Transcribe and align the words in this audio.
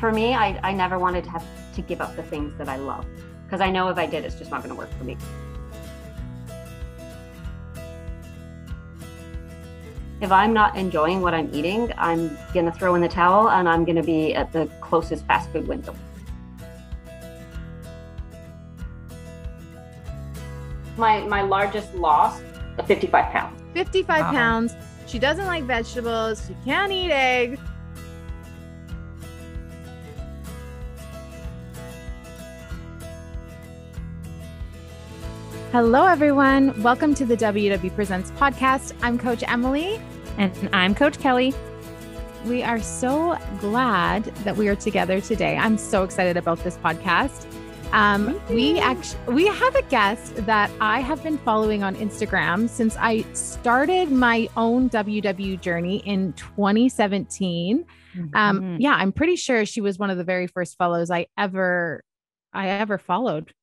for 0.00 0.10
me, 0.10 0.34
I, 0.34 0.58
I 0.62 0.72
never 0.72 0.98
wanted 0.98 1.24
to 1.24 1.30
have 1.30 1.44
to 1.74 1.82
give 1.82 2.00
up 2.00 2.16
the 2.16 2.22
things 2.22 2.56
that 2.56 2.68
I 2.68 2.76
love 2.76 3.06
because 3.44 3.60
I 3.60 3.70
know 3.70 3.88
if 3.88 3.98
I 3.98 4.06
did, 4.06 4.24
it's 4.24 4.34
just 4.34 4.50
not 4.50 4.62
going 4.62 4.74
to 4.74 4.78
work 4.78 4.90
for 4.96 5.04
me. 5.04 5.16
If 10.22 10.32
I'm 10.32 10.52
not 10.52 10.76
enjoying 10.76 11.20
what 11.20 11.34
I'm 11.34 11.52
eating, 11.54 11.92
I'm 11.98 12.36
going 12.54 12.66
to 12.66 12.72
throw 12.72 12.94
in 12.94 13.02
the 13.02 13.08
towel 13.08 13.50
and 13.50 13.68
I'm 13.68 13.84
going 13.84 13.96
to 13.96 14.02
be 14.02 14.34
at 14.34 14.52
the 14.52 14.66
closest 14.80 15.26
fast 15.26 15.50
food 15.50 15.68
window. 15.68 15.94
My, 20.96 21.20
my 21.22 21.42
largest 21.42 21.94
loss, 21.94 22.40
55 22.86 23.32
pounds. 23.32 23.62
55 23.74 24.20
wow. 24.20 24.30
pounds. 24.30 24.74
She 25.06 25.18
doesn't 25.18 25.46
like 25.46 25.64
vegetables. 25.64 26.46
She 26.46 26.54
can't 26.64 26.92
eat 26.92 27.10
eggs. 27.10 27.58
Hello, 35.72 36.04
everyone. 36.04 36.82
Welcome 36.82 37.14
to 37.14 37.24
the 37.24 37.36
WW 37.36 37.94
Presents 37.94 38.32
podcast. 38.32 38.92
I'm 39.02 39.16
Coach 39.16 39.44
Emily. 39.46 40.00
And 40.36 40.68
I'm 40.72 40.96
Coach 40.96 41.20
Kelly. 41.20 41.54
We 42.44 42.64
are 42.64 42.80
so 42.80 43.38
glad 43.60 44.24
that 44.42 44.56
we 44.56 44.66
are 44.66 44.74
together 44.74 45.20
today. 45.20 45.56
I'm 45.56 45.78
so 45.78 46.02
excited 46.02 46.36
about 46.36 46.58
this 46.64 46.76
podcast. 46.78 47.46
Um, 47.92 48.40
we 48.50 48.80
actually 48.80 49.20
we 49.32 49.46
have 49.46 49.76
a 49.76 49.82
guest 49.82 50.44
that 50.44 50.72
I 50.80 50.98
have 50.98 51.22
been 51.22 51.38
following 51.38 51.84
on 51.84 51.94
Instagram 51.94 52.68
since 52.68 52.96
I 52.98 53.22
started 53.32 54.10
my 54.10 54.48
own 54.56 54.90
WW 54.90 55.60
journey 55.60 55.98
in 55.98 56.32
2017. 56.32 57.76
Um, 57.78 57.86
mm-hmm. 58.24 58.36
Um, 58.36 58.76
yeah, 58.80 58.94
I'm 58.94 59.12
pretty 59.12 59.36
sure 59.36 59.64
she 59.64 59.80
was 59.80 60.00
one 60.00 60.10
of 60.10 60.18
the 60.18 60.24
very 60.24 60.48
first 60.48 60.76
follows 60.76 61.12
I 61.12 61.28
ever 61.38 62.02
I 62.52 62.70
ever 62.70 62.98
followed 62.98 63.54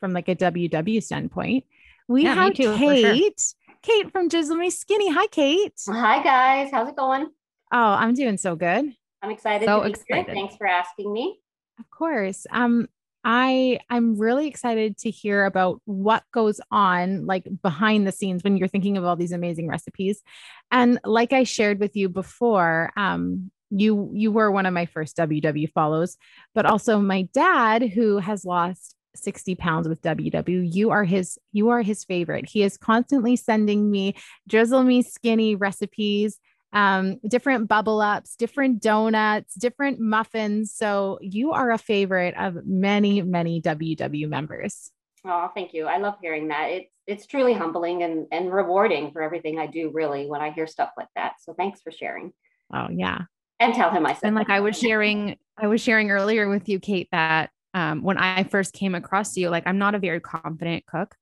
from 0.00 0.12
like 0.12 0.28
a 0.28 0.36
WW 0.36 1.02
standpoint. 1.02 1.64
We 2.08 2.24
yeah, 2.24 2.34
have 2.34 2.54
too, 2.54 2.76
Kate, 2.76 3.40
sure. 3.40 3.74
Kate 3.82 4.12
from 4.12 4.28
Drizzle 4.28 4.56
Me 4.56 4.70
Skinny. 4.70 5.10
Hi, 5.10 5.26
Kate. 5.28 5.80
Hi, 5.88 6.22
guys. 6.22 6.70
How's 6.70 6.88
it 6.88 6.96
going? 6.96 7.26
Oh, 7.72 7.92
I'm 7.92 8.14
doing 8.14 8.36
so 8.36 8.56
good. 8.56 8.92
I'm 9.22 9.30
excited. 9.30 9.66
So 9.66 9.82
excited. 9.82 10.26
Here. 10.26 10.34
Thanks 10.34 10.56
for 10.56 10.66
asking 10.66 11.12
me. 11.12 11.38
Of 11.78 11.90
course. 11.90 12.46
Um, 12.50 12.88
I 13.24 13.80
I'm 13.88 14.18
really 14.18 14.46
excited 14.46 14.98
to 14.98 15.10
hear 15.10 15.46
about 15.46 15.80
what 15.86 16.24
goes 16.30 16.60
on 16.70 17.24
like 17.24 17.48
behind 17.62 18.06
the 18.06 18.12
scenes 18.12 18.44
when 18.44 18.58
you're 18.58 18.68
thinking 18.68 18.98
of 18.98 19.04
all 19.04 19.16
these 19.16 19.32
amazing 19.32 19.66
recipes. 19.66 20.22
And 20.70 21.00
like 21.04 21.32
I 21.32 21.44
shared 21.44 21.80
with 21.80 21.96
you 21.96 22.10
before, 22.10 22.92
um, 22.96 23.50
you 23.70 24.10
you 24.12 24.30
were 24.30 24.50
one 24.50 24.66
of 24.66 24.74
my 24.74 24.86
first 24.86 25.16
WW 25.16 25.72
follows, 25.72 26.18
but 26.54 26.66
also 26.66 27.00
my 27.00 27.22
dad 27.32 27.82
who 27.82 28.18
has 28.18 28.44
lost 28.44 28.94
60 29.14 29.54
pounds 29.54 29.88
with 29.88 30.02
WW. 30.02 30.68
You 30.72 30.90
are 30.90 31.04
his, 31.04 31.38
you 31.52 31.70
are 31.70 31.82
his 31.82 32.04
favorite. 32.04 32.48
He 32.48 32.62
is 32.62 32.76
constantly 32.76 33.36
sending 33.36 33.90
me 33.90 34.14
drizzle 34.48 34.82
me 34.82 35.02
skinny 35.02 35.54
recipes, 35.54 36.38
um, 36.72 37.20
different 37.28 37.68
bubble 37.68 38.00
ups, 38.00 38.36
different 38.36 38.82
donuts, 38.82 39.54
different 39.54 40.00
muffins. 40.00 40.74
So 40.74 41.18
you 41.20 41.52
are 41.52 41.70
a 41.70 41.78
favorite 41.78 42.34
of 42.36 42.66
many, 42.66 43.22
many 43.22 43.62
WW 43.62 44.28
members. 44.28 44.90
Oh, 45.26 45.50
thank 45.54 45.72
you. 45.72 45.86
I 45.86 45.98
love 45.98 46.16
hearing 46.20 46.48
that. 46.48 46.66
It's 46.66 46.94
it's 47.06 47.26
truly 47.26 47.54
humbling 47.54 48.02
and, 48.02 48.26
and 48.30 48.52
rewarding 48.52 49.10
for 49.12 49.22
everything 49.22 49.58
I 49.58 49.66
do, 49.66 49.90
really, 49.92 50.26
when 50.26 50.40
I 50.40 50.50
hear 50.50 50.66
stuff 50.66 50.90
like 50.96 51.08
that. 51.16 51.34
So 51.40 51.54
thanks 51.54 51.80
for 51.80 51.90
sharing. 51.90 52.32
Oh 52.72 52.88
yeah. 52.90 53.22
And 53.60 53.74
tell 53.74 53.90
him 53.90 54.04
I 54.04 54.14
said 54.14 54.26
and 54.28 54.36
like. 54.36 54.50
I 54.50 54.60
was 54.60 54.78
sharing, 54.78 55.36
I 55.56 55.68
was 55.68 55.80
sharing 55.80 56.10
earlier 56.10 56.48
with 56.48 56.68
you, 56.68 56.78
Kate, 56.78 57.08
that 57.12 57.50
um, 57.74 58.02
when 58.02 58.16
I 58.16 58.44
first 58.44 58.72
came 58.72 58.94
across 58.94 59.36
you, 59.36 59.50
like 59.50 59.64
I'm 59.66 59.78
not 59.78 59.94
a 59.94 59.98
very 59.98 60.20
confident 60.20 60.86
cook. 60.86 61.14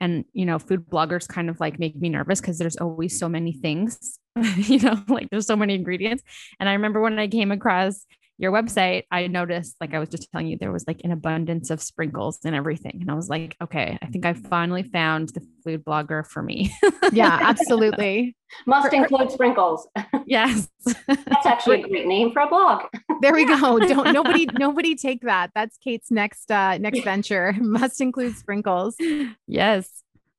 And, 0.00 0.24
you 0.32 0.46
know, 0.46 0.58
food 0.58 0.88
bloggers 0.88 1.26
kind 1.26 1.50
of 1.50 1.60
like 1.60 1.78
make 1.78 1.96
me 1.96 2.08
nervous 2.08 2.40
because 2.40 2.58
there's 2.58 2.76
always 2.76 3.18
so 3.18 3.28
many 3.28 3.52
things, 3.52 4.18
you 4.56 4.78
know, 4.78 5.02
like 5.08 5.28
there's 5.30 5.46
so 5.46 5.56
many 5.56 5.74
ingredients. 5.74 6.22
And 6.60 6.68
I 6.68 6.72
remember 6.74 7.00
when 7.00 7.18
I 7.18 7.26
came 7.26 7.50
across 7.50 8.06
your 8.38 8.52
website, 8.52 9.02
I 9.10 9.26
noticed, 9.26 9.76
like 9.80 9.94
I 9.94 9.98
was 9.98 10.08
just 10.08 10.30
telling 10.30 10.46
you, 10.46 10.56
there 10.56 10.70
was 10.70 10.84
like 10.86 11.00
an 11.02 11.10
abundance 11.10 11.70
of 11.70 11.82
sprinkles 11.82 12.38
and 12.44 12.54
everything. 12.54 12.98
And 13.00 13.10
I 13.10 13.14
was 13.14 13.28
like, 13.28 13.56
okay, 13.60 13.98
I 14.00 14.06
think 14.06 14.24
I 14.24 14.32
finally 14.32 14.84
found 14.84 15.30
the 15.30 15.44
food 15.64 15.84
blogger 15.84 16.24
for 16.24 16.40
me. 16.40 16.72
yeah, 17.12 17.36
absolutely. 17.42 18.36
Must 18.64 18.92
include 18.92 19.30
sprinkles. 19.32 19.88
Yes. 20.26 20.68
That's 21.06 21.46
actually 21.46 21.80
a 21.80 21.88
great 21.88 22.06
name 22.06 22.32
for 22.32 22.42
a 22.42 22.48
blog. 22.48 22.82
there 23.22 23.32
we 23.32 23.46
go. 23.46 23.78
Don't 23.78 24.12
nobody 24.12 24.46
nobody 24.58 24.94
take 24.94 25.22
that. 25.22 25.52
That's 25.54 25.78
Kate's 25.78 26.10
next 26.10 26.50
uh 26.50 26.76
next 26.76 27.02
venture. 27.02 27.54
Must 27.58 27.98
include 28.02 28.36
sprinkles. 28.36 28.94
Yes. 29.46 29.90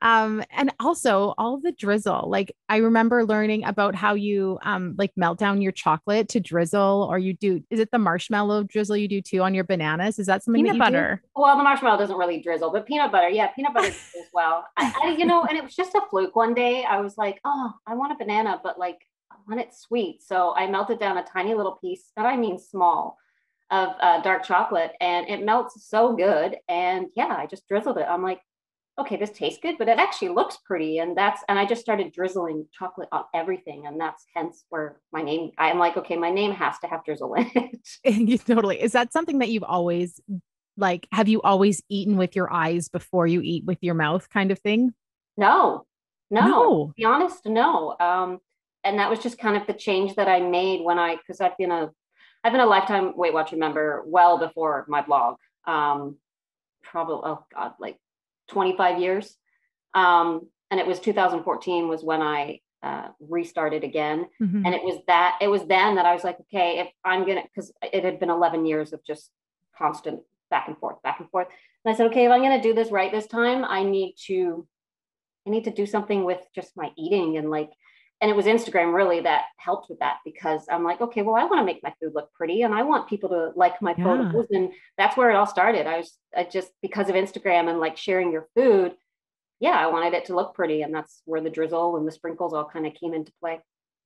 Um, 0.02 0.44
and 0.52 0.74
also 0.80 1.34
all 1.38 1.60
the 1.60 1.72
drizzle. 1.72 2.30
Like 2.30 2.56
I 2.70 2.78
remember 2.78 3.26
learning 3.26 3.66
about 3.66 3.96
how 3.96 4.14
you 4.14 4.58
um 4.64 4.96
like 4.98 5.12
melt 5.16 5.40
down 5.40 5.62
your 5.62 5.72
chocolate 5.72 6.30
to 6.30 6.40
drizzle, 6.40 7.08
or 7.10 7.20
you 7.20 7.34
do 7.34 7.62
is 7.70 7.80
it 7.80 7.92
the 7.92 8.00
marshmallow 8.00 8.64
drizzle 8.64 8.96
you 8.98 9.08
do 9.08 9.22
too 9.22 9.42
on 9.42 9.54
your 9.54 9.66
bananas? 9.66 10.20
Is 10.20 10.28
that 10.28 10.44
something 10.44 10.64
peanut 10.64 10.80
that 10.80 10.92
butter? 10.92 11.22
Do? 11.24 11.42
Well, 11.42 11.58
the 11.58 11.64
marshmallow 11.64 11.98
doesn't 11.98 12.18
really 12.18 12.42
drizzle, 12.42 12.72
but 12.72 12.86
peanut 12.86 13.12
butter, 13.12 13.30
yeah, 13.30 13.48
peanut 13.48 13.74
butter 13.74 13.88
as 13.88 14.28
well. 14.34 14.66
I, 14.78 14.94
I, 15.04 15.16
you 15.18 15.26
know, 15.26 15.44
and 15.44 15.58
it 15.58 15.64
was 15.64 15.76
just 15.76 15.96
a 15.96 16.02
fluke 16.09 16.36
one 16.36 16.54
day. 16.54 16.84
I 16.84 17.02
was 17.02 17.18
like, 17.18 17.40
oh, 17.44 17.74
I 17.86 17.96
want 17.96 18.14
a 18.14 18.16
banana, 18.16 18.59
but 18.64 18.80
like 18.80 19.00
I 19.32 19.36
want 19.48 19.62
it 19.62 19.74
sweet. 19.74 20.24
So 20.24 20.54
I 20.56 20.68
melted 20.68 21.00
down 21.00 21.18
a 21.18 21.24
tiny 21.24 21.54
little 21.54 21.74
piece, 21.74 22.12
that 22.16 22.26
I 22.26 22.38
mean 22.38 22.58
small, 22.58 23.18
of 23.72 23.90
uh, 24.00 24.22
dark 24.22 24.44
chocolate, 24.44 24.94
and 25.00 25.28
it 25.28 25.44
melts 25.44 25.86
so 25.88 26.16
good. 26.16 26.58
And 26.68 27.08
yeah, 27.16 27.36
I 27.38 27.46
just 27.46 27.68
drizzled 27.68 27.98
it. 27.98 28.08
I'm 28.09 28.24
like, 28.24 28.42
okay, 29.00 29.16
this 29.16 29.32
tastes 29.32 29.60
good, 29.62 29.78
but 29.78 29.88
it 29.88 29.98
actually 29.98 30.30
looks 30.30 30.58
pretty. 30.58 31.00
And 31.00 31.18
that's, 31.18 31.42
and 31.48 31.58
I 31.58 31.66
just 31.66 31.82
started 31.82 32.12
drizzling 32.12 32.68
chocolate 32.78 33.10
on 33.12 33.24
everything. 33.34 33.88
And 33.88 34.00
that's 34.00 34.26
hence 34.36 34.66
where 34.70 35.00
my 35.12 35.22
name, 35.22 35.52
I'm 35.58 35.80
like, 35.80 35.98
okay, 35.98 36.18
my 36.18 36.30
name 36.30 36.52
has 36.52 36.78
to 36.80 36.88
have 36.88 37.06
drizzle 37.06 37.34
in 37.36 37.52
it. 38.04 38.44
totally. 38.46 38.82
Is 38.82 38.92
that 38.92 39.14
something 39.14 39.40
that 39.40 39.50
you've 39.50 39.64
always, 39.64 40.20
like, 40.78 41.08
have 41.12 41.28
you 41.28 41.42
always 41.42 41.82
eaten 41.90 42.18
with 42.18 42.36
your 42.36 42.52
eyes 42.52 42.90
before 42.90 43.26
you 43.26 43.42
eat 43.42 43.66
with 43.66 43.78
your 43.82 43.96
mouth 43.96 44.30
kind 44.30 44.52
of 44.52 44.59
thing? 44.59 44.94
No, 45.38 45.86
no, 46.30 46.42
no. 46.42 46.88
To 46.88 46.94
be 46.96 47.06
honest, 47.06 47.46
no. 47.46 47.96
Um, 48.00 48.40
and 48.84 49.00
that 49.00 49.09
was 49.09 49.20
just 49.20 49.40
kind 49.40 49.56
of 49.56 49.66
the 49.66 49.74
change 49.74 50.16
that 50.16 50.28
I 50.28 50.42
made 50.42 50.84
when 50.84 51.00
I, 51.00 51.18
cause 51.26 51.42
I've 51.42 51.58
been 51.58 51.72
a, 51.72 51.90
I've 52.44 52.52
been 52.52 52.62
a 52.62 52.66
lifetime 52.66 53.16
Weight 53.18 53.34
Watcher 53.34 53.58
member 53.58 54.04
well 54.06 54.38
before 54.38 54.86
my 54.88 55.02
blog. 55.02 55.38
Um, 55.66 56.18
probably, 56.84 57.30
oh 57.30 57.46
God, 57.54 57.74
like 57.80 57.98
25 58.50 59.00
years. 59.00 59.36
Um, 59.94 60.48
and 60.72 60.80
it 60.80 60.86
was 60.86 61.00
2014 61.00 61.88
was 61.88 62.04
when 62.04 62.22
I 62.22 62.60
uh, 62.84 63.10
restarted 63.20 63.84
again. 63.84 64.28
Mm-hmm. 64.42 64.66
And 64.66 64.76
it 64.76 64.84
was 64.84 65.00
that, 65.08 65.38
it 65.42 65.48
was 65.48 65.66
then 65.66 65.96
that 65.96 66.06
I 66.06 66.14
was 66.14 66.24
like, 66.24 66.38
okay, 66.42 66.80
if 66.80 66.88
I'm 67.04 67.26
going 67.26 67.38
to, 67.38 67.44
because 67.44 67.72
it 67.82 68.04
had 68.04 68.20
been 68.20 68.30
11 68.30 68.66
years 68.66 68.94
of 68.94 69.04
just 69.06 69.32
constant 69.78 70.22
back 70.50 70.68
and 70.68 70.78
forth, 70.78 71.02
back 71.02 71.20
and 71.20 71.30
forth. 71.30 71.48
And 71.84 71.94
I 71.94 71.98
said, 71.98 72.08
okay, 72.08 72.26
if 72.26 72.32
I'm 72.32 72.42
going 72.42 72.62
to 72.62 72.68
do 72.68 72.74
this 72.74 72.92
right 72.92 73.12
this 73.12 73.28
time, 73.28 73.66
I 73.66 73.84
need 73.84 74.16
to, 74.28 74.68
I 75.48 75.50
need 75.50 75.64
to 75.66 75.72
do 75.72 75.86
something 75.86 76.24
with 76.24 76.40
just 76.54 76.76
my 76.76 76.92
eating 76.98 77.38
and 77.38 77.50
like, 77.50 77.70
and 78.22 78.30
it 78.30 78.35
was 78.35 78.46
Instagram 78.46 78.94
really 78.94 79.22
that 79.22 79.46
helped 79.57 79.90
with 79.90 80.00
that 80.00 80.18
because 80.25 80.66
I'm 80.69 80.84
like, 80.84 81.00
okay, 81.00 81.22
well, 81.22 81.35
I 81.35 81.46
want 81.46 81.59
to 81.59 81.66
make 81.66 81.81
my 81.81 81.94
food 82.02 82.13
look 82.13 82.34
pretty 82.34 82.63
and 82.63 82.74
I 82.74 82.84
want 82.84 83.07
people 83.07 83.30
to 83.30 83.52
like 83.56 83.81
my 83.81 83.96
yeah. 83.97 84.03
photos. 84.03 84.47
And 84.52 84.72
that's 84.97 85.16
where 85.16 85.30
it 85.30 85.35
all 85.35 85.47
started. 85.47 85.88
I 85.88 85.97
was 85.97 86.18
I 86.35 86.44
just 86.44 86.69
because 86.81 87.09
of 87.09 87.16
Instagram 87.16 87.69
and 87.69 87.79
like 87.79 87.96
sharing 87.96 88.31
your 88.31 88.47
food, 88.56 88.94
yeah, 89.62 89.72
I 89.72 89.88
wanted 89.88 90.13
it 90.13 90.25
to 90.25 90.35
look 90.35 90.53
pretty. 90.53 90.81
And 90.81 90.94
that's 90.94 91.22
where 91.25 91.41
the 91.41 91.50
drizzle 91.50 91.96
and 91.96 92.06
the 92.06 92.12
sprinkles 92.12 92.53
all 92.53 92.66
kind 92.66 92.85
of 92.85 92.94
came 92.94 93.13
into 93.13 93.31
play. 93.40 93.62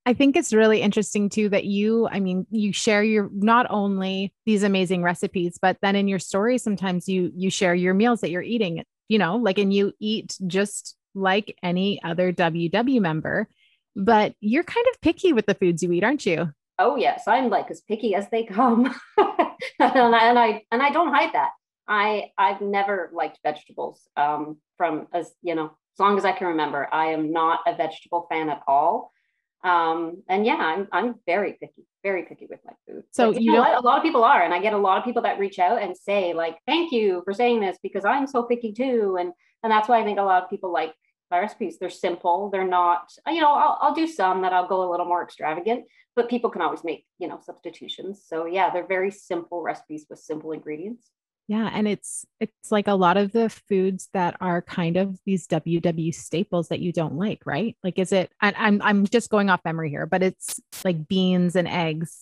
I 0.05 0.13
think 0.13 0.35
it's 0.35 0.53
really 0.53 0.81
interesting 0.81 1.29
too 1.29 1.49
that 1.49 1.63
you, 1.63 2.07
I 2.11 2.19
mean, 2.19 2.45
you 2.51 2.73
share 2.73 3.03
your 3.03 3.29
not 3.33 3.67
only 3.69 4.33
these 4.45 4.61
amazing 4.61 5.01
recipes, 5.01 5.57
but 5.59 5.77
then 5.81 5.95
in 5.95 6.07
your 6.07 6.19
story, 6.19 6.59
sometimes 6.59 7.07
you 7.07 7.31
you 7.35 7.49
share 7.49 7.73
your 7.73 7.95
meals 7.95 8.21
that 8.21 8.29
you're 8.29 8.43
eating, 8.43 8.83
you 9.07 9.17
know, 9.17 9.37
like 9.37 9.57
and 9.57 9.73
you 9.73 9.93
eat 9.99 10.37
just 10.45 10.97
like 11.15 11.57
any 11.63 12.01
other 12.03 12.31
WW 12.31 12.99
member 12.99 13.47
but 13.95 14.35
you're 14.39 14.63
kind 14.63 14.85
of 14.91 15.01
picky 15.01 15.33
with 15.33 15.45
the 15.45 15.55
foods 15.55 15.83
you 15.83 15.91
eat, 15.91 16.03
aren't 16.03 16.25
you? 16.25 16.51
Oh 16.79 16.95
yes, 16.95 17.23
I'm 17.27 17.49
like 17.49 17.69
as 17.69 17.81
picky 17.81 18.15
as 18.15 18.27
they 18.29 18.43
come, 18.43 18.85
and, 19.17 20.15
I, 20.15 20.27
and 20.29 20.39
I 20.39 20.63
and 20.71 20.81
I 20.81 20.89
don't 20.89 21.13
hide 21.13 21.33
that. 21.33 21.51
I 21.87 22.31
I've 22.37 22.61
never 22.61 23.11
liked 23.13 23.39
vegetables 23.43 24.07
um, 24.17 24.57
from 24.77 25.07
as 25.13 25.31
you 25.41 25.55
know 25.55 25.65
as 25.65 25.99
long 25.99 26.17
as 26.17 26.25
I 26.25 26.31
can 26.31 26.47
remember. 26.47 26.87
I 26.91 27.07
am 27.07 27.31
not 27.31 27.59
a 27.67 27.75
vegetable 27.75 28.25
fan 28.29 28.49
at 28.49 28.61
all. 28.67 29.11
Um, 29.63 30.23
and 30.27 30.45
yeah, 30.45 30.55
I'm 30.55 30.87
I'm 30.91 31.15
very 31.25 31.53
picky, 31.53 31.85
very 32.03 32.23
picky 32.23 32.47
with 32.49 32.59
my 32.65 32.73
food. 32.85 33.03
So 33.11 33.31
but, 33.31 33.41
you, 33.41 33.53
know, 33.53 33.61
a 33.61 33.81
lot 33.81 33.97
of 33.97 34.03
people 34.03 34.23
are, 34.23 34.43
and 34.43 34.53
I 34.53 34.59
get 34.59 34.73
a 34.73 34.77
lot 34.77 34.97
of 34.97 35.05
people 35.05 35.21
that 35.21 35.39
reach 35.39 35.59
out 35.59 35.81
and 35.81 35.95
say 35.95 36.33
like, 36.33 36.57
"Thank 36.67 36.91
you 36.91 37.21
for 37.23 37.33
saying 37.33 37.61
this 37.61 37.77
because 37.81 38.03
I'm 38.03 38.27
so 38.27 38.43
picky 38.43 38.73
too," 38.73 39.17
and 39.19 39.31
and 39.63 39.71
that's 39.71 39.87
why 39.87 40.01
I 40.01 40.03
think 40.03 40.19
a 40.19 40.23
lot 40.23 40.43
of 40.43 40.49
people 40.49 40.73
like 40.73 40.93
recipes. 41.39 41.77
They're 41.79 41.89
simple. 41.89 42.49
They're 42.49 42.67
not, 42.67 43.11
you 43.27 43.41
know, 43.41 43.53
I'll, 43.53 43.77
I'll 43.81 43.93
do 43.93 44.07
some 44.07 44.41
that 44.41 44.53
I'll 44.53 44.67
go 44.67 44.87
a 44.87 44.89
little 44.89 45.05
more 45.05 45.23
extravagant, 45.23 45.85
but 46.15 46.29
people 46.29 46.49
can 46.49 46.61
always 46.61 46.83
make, 46.83 47.05
you 47.19 47.27
know, 47.27 47.39
substitutions. 47.43 48.23
So 48.27 48.45
yeah, 48.45 48.69
they're 48.69 48.87
very 48.87 49.11
simple 49.11 49.61
recipes 49.61 50.05
with 50.09 50.19
simple 50.19 50.51
ingredients. 50.51 51.09
Yeah, 51.47 51.69
and 51.73 51.87
it's 51.87 52.25
it's 52.39 52.71
like 52.71 52.87
a 52.87 52.93
lot 52.93 53.17
of 53.17 53.33
the 53.33 53.49
foods 53.49 54.07
that 54.13 54.37
are 54.39 54.61
kind 54.61 54.95
of 54.95 55.19
these 55.25 55.45
WW 55.47 56.13
staples 56.13 56.69
that 56.69 56.79
you 56.79 56.93
don't 56.93 57.15
like, 57.15 57.41
right? 57.45 57.75
Like, 57.83 57.99
is 57.99 58.13
it? 58.13 58.31
I, 58.39 58.53
I'm 58.55 58.81
I'm 58.81 59.05
just 59.05 59.29
going 59.29 59.49
off 59.49 59.59
memory 59.65 59.89
here, 59.89 60.05
but 60.05 60.23
it's 60.23 60.61
like 60.85 61.07
beans 61.07 61.57
and 61.57 61.67
eggs. 61.67 62.21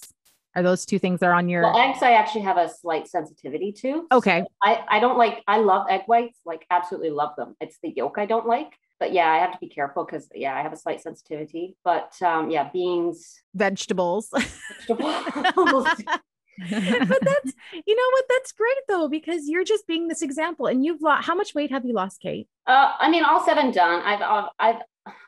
Are 0.55 0.63
those 0.63 0.85
two 0.85 0.99
things 0.99 1.19
that 1.19 1.27
are 1.27 1.33
on 1.33 1.49
your? 1.49 1.61
Well, 1.61 1.77
eggs 1.77 2.01
I 2.01 2.13
actually 2.13 2.41
have 2.41 2.57
a 2.57 2.67
slight 2.67 3.07
sensitivity 3.07 3.71
to. 3.73 4.07
Okay. 4.11 4.39
So 4.41 4.47
I 4.63 4.83
I 4.87 4.99
don't 4.99 5.17
like. 5.19 5.43
I 5.47 5.57
love 5.57 5.85
egg 5.87 6.01
whites. 6.07 6.39
Like, 6.43 6.65
absolutely 6.71 7.11
love 7.11 7.35
them. 7.37 7.55
It's 7.61 7.77
the 7.83 7.93
yolk 7.95 8.17
I 8.17 8.25
don't 8.25 8.47
like. 8.47 8.73
But 9.01 9.13
yeah, 9.13 9.31
I 9.31 9.39
have 9.39 9.51
to 9.51 9.57
be 9.57 9.67
careful 9.67 10.05
because 10.05 10.29
yeah, 10.35 10.55
I 10.55 10.61
have 10.61 10.73
a 10.73 10.77
slight 10.77 11.01
sensitivity. 11.01 11.75
But 11.83 12.13
um, 12.21 12.51
yeah, 12.51 12.69
beans, 12.71 13.41
vegetables. 13.55 14.29
Vegetables. 14.87 15.87
but 16.69 17.19
that's 17.21 17.53
you 17.73 17.95
know 17.95 18.09
what 18.11 18.25
that's 18.29 18.51
great 18.51 18.77
though 18.87 19.07
because 19.07 19.47
you're 19.47 19.63
just 19.63 19.87
being 19.87 20.07
this 20.07 20.21
example 20.21 20.67
and 20.67 20.85
you've 20.85 21.01
lost 21.01 21.25
how 21.25 21.33
much 21.33 21.55
weight 21.55 21.71
have 21.71 21.85
you 21.85 21.93
lost 21.93 22.19
kate 22.21 22.47
uh, 22.67 22.91
i 22.99 23.09
mean 23.09 23.23
all 23.23 23.43
said 23.43 23.57
and 23.57 23.73
done 23.73 24.01
i've 24.03 24.49
i've 24.59 24.81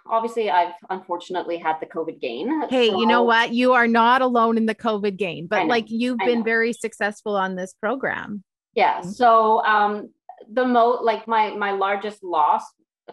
obviously 0.05 0.51
i've 0.51 0.73
unfortunately 0.91 1.57
had 1.57 1.77
the 1.79 1.87
covid 1.87 2.19
gain 2.19 2.67
hey 2.69 2.89
so... 2.89 2.99
you 2.99 3.07
know 3.07 3.23
what 3.23 3.51
you 3.51 3.71
are 3.73 3.87
not 3.87 4.21
alone 4.21 4.57
in 4.57 4.65
the 4.65 4.75
covid 4.75 5.15
gain 5.17 5.47
but 5.47 5.65
like 5.65 5.85
you've 5.87 6.19
been 6.19 6.43
very 6.43 6.73
successful 6.73 7.35
on 7.35 7.55
this 7.55 7.73
program 7.81 8.43
yeah 8.75 8.99
mm-hmm. 8.99 9.09
so 9.09 9.63
um 9.63 10.09
the 10.51 10.65
mo 10.65 10.99
like 11.01 11.27
my 11.27 11.55
my 11.55 11.71
largest 11.71 12.21
loss 12.21 12.63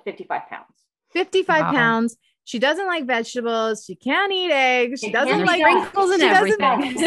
55 0.05 0.43
pounds 0.49 0.67
55 1.13 1.61
wow. 1.61 1.73
pounds 1.73 2.17
she 2.51 2.59
doesn't 2.59 2.89
like 2.89 3.07
vegetables. 3.07 3.85
She 3.85 3.95
can't 3.95 4.33
eat 4.33 4.51
eggs. 4.51 4.99
She 4.99 5.13
doesn't 5.13 5.45
like 5.45 5.61
sprinkles 5.61 6.11
and 6.11 6.23
everything. 6.23 6.99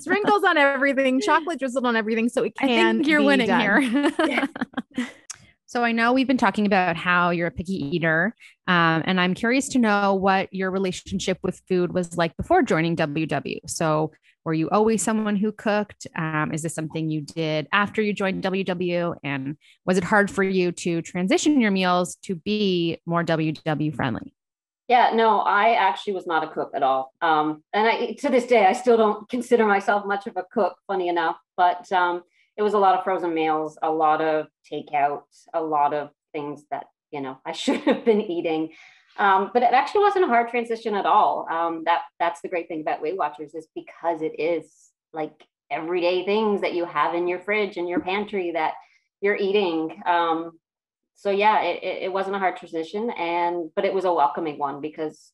sprinkles 0.00 0.44
on 0.46 0.56
everything, 0.56 1.20
chocolate 1.20 1.58
drizzled 1.58 1.84
on 1.84 1.96
everything. 1.96 2.28
So 2.28 2.44
it 2.44 2.54
can. 2.54 2.68
I 2.68 2.92
think 2.92 3.08
you're 3.08 3.24
winning 3.24 3.48
done. 3.48 3.82
here. 3.82 4.48
so 5.66 5.82
I 5.82 5.90
know 5.90 6.12
we've 6.12 6.28
been 6.28 6.38
talking 6.38 6.64
about 6.64 6.96
how 6.96 7.30
you're 7.30 7.48
a 7.48 7.50
picky 7.50 7.72
eater, 7.72 8.32
um, 8.68 9.02
and 9.04 9.20
I'm 9.20 9.34
curious 9.34 9.68
to 9.70 9.80
know 9.80 10.14
what 10.14 10.52
your 10.52 10.70
relationship 10.70 11.38
with 11.42 11.60
food 11.68 11.92
was 11.92 12.16
like 12.16 12.36
before 12.36 12.62
joining 12.62 12.94
WW. 12.94 13.58
So 13.66 14.12
were 14.44 14.54
you 14.54 14.70
always 14.70 15.02
someone 15.02 15.36
who 15.36 15.52
cooked? 15.52 16.06
Um, 16.16 16.52
is 16.52 16.62
this 16.62 16.74
something 16.74 17.10
you 17.10 17.20
did 17.20 17.68
after 17.72 18.00
you 18.00 18.12
joined 18.12 18.42
WW? 18.42 19.16
And 19.22 19.56
was 19.84 19.98
it 19.98 20.04
hard 20.04 20.30
for 20.30 20.42
you 20.42 20.72
to 20.72 21.02
transition 21.02 21.60
your 21.60 21.70
meals 21.70 22.16
to 22.24 22.34
be 22.34 23.00
more 23.06 23.22
WW 23.22 23.94
friendly? 23.94 24.34
Yeah, 24.88 25.12
no, 25.14 25.38
I 25.38 25.74
actually 25.74 26.14
was 26.14 26.26
not 26.26 26.42
a 26.42 26.48
cook 26.48 26.72
at 26.74 26.82
all. 26.82 27.14
Um, 27.22 27.62
and 27.72 27.86
I, 27.86 28.12
to 28.14 28.28
this 28.28 28.46
day, 28.46 28.66
I 28.66 28.72
still 28.72 28.96
don't 28.96 29.28
consider 29.28 29.64
myself 29.64 30.04
much 30.04 30.26
of 30.26 30.36
a 30.36 30.44
cook, 30.50 30.76
funny 30.88 31.08
enough. 31.08 31.36
But 31.56 31.90
um, 31.92 32.24
it 32.56 32.62
was 32.62 32.74
a 32.74 32.78
lot 32.78 32.98
of 32.98 33.04
frozen 33.04 33.32
meals, 33.32 33.78
a 33.82 33.90
lot 33.90 34.20
of 34.20 34.48
takeout, 34.70 35.22
a 35.54 35.62
lot 35.62 35.94
of 35.94 36.10
things 36.32 36.64
that, 36.72 36.86
you 37.12 37.20
know, 37.20 37.38
I 37.46 37.52
should 37.60 37.82
have 37.82 38.04
been 38.04 38.20
eating. 38.20 38.70
Um, 39.20 39.50
but 39.52 39.62
it 39.62 39.74
actually 39.74 40.00
wasn't 40.00 40.24
a 40.24 40.28
hard 40.28 40.48
transition 40.48 40.94
at 40.94 41.04
all. 41.04 41.46
Um, 41.50 41.82
that 41.84 42.00
that's 42.18 42.40
the 42.40 42.48
great 42.48 42.68
thing 42.68 42.80
about 42.80 43.02
Weight 43.02 43.18
Watchers 43.18 43.54
is 43.54 43.68
because 43.74 44.22
it 44.22 44.40
is 44.40 44.72
like 45.12 45.44
everyday 45.70 46.24
things 46.24 46.62
that 46.62 46.72
you 46.72 46.86
have 46.86 47.14
in 47.14 47.28
your 47.28 47.38
fridge 47.38 47.76
and 47.76 47.86
your 47.86 48.00
pantry 48.00 48.52
that 48.52 48.72
you're 49.20 49.36
eating. 49.36 50.02
Um, 50.06 50.58
so 51.16 51.30
yeah, 51.30 51.60
it, 51.60 52.04
it 52.04 52.12
wasn't 52.12 52.36
a 52.36 52.38
hard 52.38 52.56
transition, 52.56 53.10
and 53.10 53.70
but 53.76 53.84
it 53.84 53.92
was 53.92 54.06
a 54.06 54.12
welcoming 54.12 54.58
one 54.58 54.80
because 54.80 55.32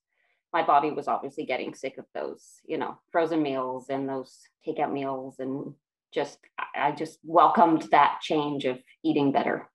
my 0.53 0.65
body 0.65 0.91
was 0.91 1.07
obviously 1.07 1.47
getting 1.47 1.73
sick 1.73 1.97
of 1.97 2.07
those, 2.13 2.45
you 2.67 2.79
know, 2.79 2.99
frozen 3.13 3.41
meals 3.41 3.87
and 3.89 4.09
those 4.09 4.37
takeout 4.67 4.93
meals, 4.93 5.37
and 5.39 5.75
just 6.13 6.39
I 6.75 6.91
just 6.91 7.21
welcomed 7.23 7.83
that 7.93 8.19
change 8.21 8.65
of 8.65 8.81
eating 9.05 9.31
better. 9.31 9.71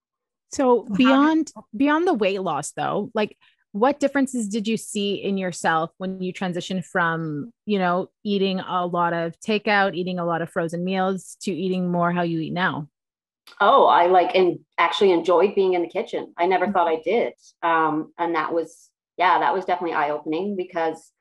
So 0.52 0.84
beyond 0.84 1.50
beyond 1.76 2.06
the 2.08 2.14
weight 2.14 2.42
loss 2.42 2.74
though, 2.74 3.10
like 3.14 3.38
what 3.74 4.00
differences 4.00 4.48
did 4.48 4.68
you 4.68 4.76
see 4.76 5.16
in 5.16 5.38
yourself 5.38 5.92
when 5.98 6.22
you 6.22 6.34
transitioned 6.34 6.86
from 6.86 7.52
you 7.66 7.80
know 7.80 8.10
eating 8.24 8.60
a 8.60 8.86
lot 8.86 9.14
of 9.14 9.40
takeout 9.40 9.96
eating 9.96 10.20
a 10.20 10.26
lot 10.26 10.42
of 10.42 10.50
frozen 10.50 10.84
meals 10.84 11.38
to 11.42 11.52
eating 11.52 11.92
more 11.92 12.12
how 12.12 12.22
you 12.22 12.40
eat 12.40 12.54
now? 12.54 12.88
Oh 13.60 13.86
i 13.86 14.08
like 14.08 14.36
and 14.36 14.60
actually 14.78 15.12
enjoyed 15.12 15.56
being 15.56 15.74
in 15.74 15.82
the 15.82 15.88
kitchen. 15.88 16.34
I 16.38 16.46
never 16.46 16.66
mm-hmm. 16.66 16.74
thought 16.74 16.88
i 16.88 17.02
did. 17.04 17.34
Um, 17.64 18.14
and 18.18 18.36
that 18.36 18.54
was 18.54 18.90
yeah 19.18 19.40
that 19.40 19.54
was 19.54 19.66
definitely 19.66 19.96
eye-opening 19.96 20.56
because 20.56 21.12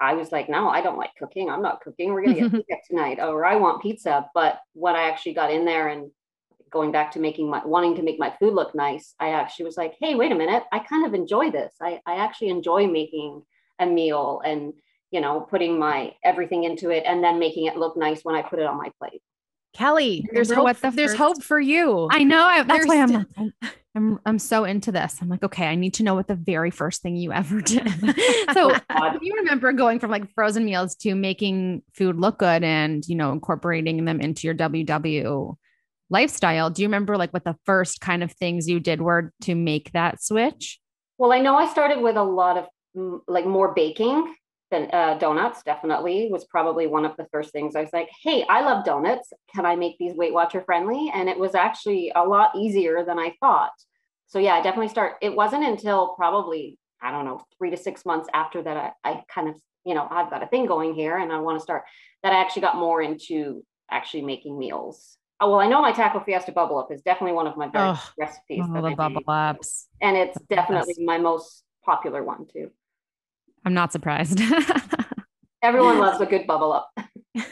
i 0.00 0.14
was 0.14 0.32
like 0.32 0.48
no 0.48 0.68
i 0.68 0.80
don't 0.80 0.98
like 0.98 1.10
cooking. 1.18 1.50
I'm 1.50 1.62
not 1.62 1.80
cooking. 1.80 2.12
We're 2.12 2.24
gonna 2.24 2.40
get 2.40 2.52
pizza 2.68 2.76
tonight 2.88 3.18
or 3.18 3.44
i 3.44 3.56
want 3.56 3.82
pizza. 3.82 4.28
But 4.34 4.60
when 4.74 4.94
i 4.94 5.08
actually 5.08 5.34
got 5.34 5.52
in 5.52 5.64
there 5.64 5.88
and 5.88 6.10
going 6.72 6.92
back 6.92 7.12
to 7.12 7.20
making 7.20 7.48
my 7.48 7.64
wanting 7.64 7.96
to 7.96 8.02
make 8.02 8.18
my 8.18 8.32
food 8.38 8.54
look 8.54 8.74
nice, 8.74 9.14
I 9.20 9.30
actually 9.30 9.66
was 9.66 9.76
like, 9.76 9.94
hey, 10.00 10.14
wait 10.14 10.32
a 10.32 10.34
minute, 10.34 10.64
I 10.72 10.80
kind 10.80 11.06
of 11.06 11.14
enjoy 11.14 11.50
this. 11.50 11.74
I, 11.80 12.00
I 12.06 12.16
actually 12.16 12.48
enjoy 12.48 12.86
making 12.86 13.42
a 13.78 13.86
meal 13.86 14.40
and 14.44 14.72
you 15.10 15.20
know 15.20 15.40
putting 15.40 15.78
my 15.78 16.14
everything 16.24 16.64
into 16.64 16.90
it 16.90 17.04
and 17.06 17.22
then 17.22 17.38
making 17.38 17.66
it 17.66 17.76
look 17.76 17.96
nice 17.96 18.22
when 18.22 18.34
I 18.34 18.42
put 18.42 18.58
it 18.58 18.66
on 18.66 18.78
my 18.78 18.90
plate. 18.98 19.22
Kelly, 19.74 20.26
there's 20.32 20.50
hope, 20.50 20.76
the 20.78 20.90
there's 20.90 21.14
hope 21.14 21.42
for 21.42 21.58
you. 21.58 22.08
I 22.10 22.24
know. 22.24 22.44
I, 22.44 22.62
that's 22.62 22.86
why 22.86 23.02
I'm, 23.02 23.26
I'm 23.36 23.52
I'm 23.94 24.18
I'm 24.24 24.38
so 24.38 24.64
into 24.64 24.90
this. 24.90 25.18
I'm 25.20 25.28
like, 25.28 25.42
okay, 25.42 25.66
I 25.66 25.74
need 25.74 25.94
to 25.94 26.02
know 26.02 26.14
what 26.14 26.26
the 26.26 26.34
very 26.34 26.70
first 26.70 27.02
thing 27.02 27.16
you 27.16 27.32
ever 27.32 27.60
did. 27.60 27.88
so 28.54 28.74
oh, 28.90 29.18
you 29.22 29.34
remember 29.36 29.72
going 29.72 29.98
from 29.98 30.10
like 30.10 30.32
frozen 30.34 30.64
meals 30.64 30.94
to 30.96 31.14
making 31.14 31.82
food 31.92 32.16
look 32.18 32.38
good 32.38 32.64
and 32.64 33.06
you 33.06 33.16
know 33.16 33.32
incorporating 33.32 34.04
them 34.04 34.20
into 34.20 34.46
your 34.46 34.54
WW 34.54 35.56
lifestyle. 36.12 36.70
Do 36.70 36.82
you 36.82 36.88
remember 36.88 37.16
like 37.16 37.32
what 37.32 37.44
the 37.44 37.56
first 37.64 38.00
kind 38.00 38.22
of 38.22 38.32
things 38.32 38.68
you 38.68 38.78
did 38.78 39.00
were 39.00 39.32
to 39.42 39.54
make 39.54 39.92
that 39.92 40.22
switch? 40.22 40.78
Well, 41.18 41.32
I 41.32 41.40
know 41.40 41.56
I 41.56 41.66
started 41.68 42.00
with 42.00 42.16
a 42.16 42.22
lot 42.22 42.58
of 42.58 43.20
like 43.26 43.46
more 43.46 43.74
baking 43.74 44.34
than 44.70 44.88
uh, 44.92 45.14
donuts. 45.18 45.62
Definitely 45.62 46.28
was 46.30 46.44
probably 46.44 46.86
one 46.86 47.04
of 47.04 47.16
the 47.16 47.26
first 47.32 47.50
things 47.52 47.74
I 47.74 47.80
was 47.80 47.92
like, 47.92 48.08
"Hey, 48.22 48.44
I 48.48 48.60
love 48.62 48.84
donuts. 48.84 49.32
Can 49.54 49.66
I 49.66 49.76
make 49.76 49.96
these 49.98 50.14
Weight 50.14 50.32
Watcher 50.32 50.62
friendly?" 50.62 51.10
And 51.14 51.28
it 51.28 51.38
was 51.38 51.54
actually 51.54 52.12
a 52.14 52.24
lot 52.24 52.50
easier 52.56 53.04
than 53.04 53.18
I 53.18 53.34
thought. 53.40 53.72
So 54.26 54.38
yeah, 54.38 54.54
I 54.54 54.62
definitely 54.62 54.88
start. 54.88 55.16
It 55.20 55.34
wasn't 55.34 55.64
until 55.64 56.14
probably 56.16 56.78
I 57.02 57.10
don't 57.10 57.24
know 57.24 57.40
three 57.58 57.70
to 57.70 57.76
six 57.76 58.06
months 58.06 58.28
after 58.32 58.62
that 58.62 58.94
I, 59.04 59.10
I 59.10 59.22
kind 59.32 59.48
of 59.48 59.56
you 59.84 59.94
know 59.94 60.06
I've 60.10 60.30
got 60.30 60.42
a 60.42 60.46
thing 60.46 60.66
going 60.66 60.94
here 60.94 61.18
and 61.18 61.32
I 61.32 61.38
want 61.38 61.58
to 61.58 61.62
start 61.62 61.82
that 62.22 62.32
I 62.32 62.40
actually 62.40 62.62
got 62.62 62.76
more 62.76 63.02
into 63.02 63.64
actually 63.90 64.22
making 64.22 64.58
meals 64.58 65.18
Oh, 65.42 65.50
well, 65.50 65.58
I 65.58 65.66
know 65.66 65.82
my 65.82 65.90
taco 65.90 66.20
fiesta 66.20 66.52
bubble 66.52 66.78
up 66.78 66.92
is 66.92 67.02
definitely 67.02 67.32
one 67.32 67.48
of 67.48 67.56
my 67.56 67.66
very 67.66 67.88
oh, 67.88 68.10
recipes. 68.16 68.62
Oh, 68.64 68.80
the 68.80 68.94
bubble 68.94 69.24
ups. 69.26 69.88
And 70.00 70.16
it's 70.16 70.38
definitely 70.48 70.94
my 71.04 71.18
most 71.18 71.64
popular 71.84 72.22
one 72.22 72.46
too. 72.46 72.70
I'm 73.64 73.74
not 73.74 73.90
surprised. 73.90 74.40
Everyone 75.62 75.98
loves 75.98 76.20
a 76.20 76.26
good 76.26 76.46
bubble 76.46 76.72
up. 76.72 76.90
Do 77.34 77.50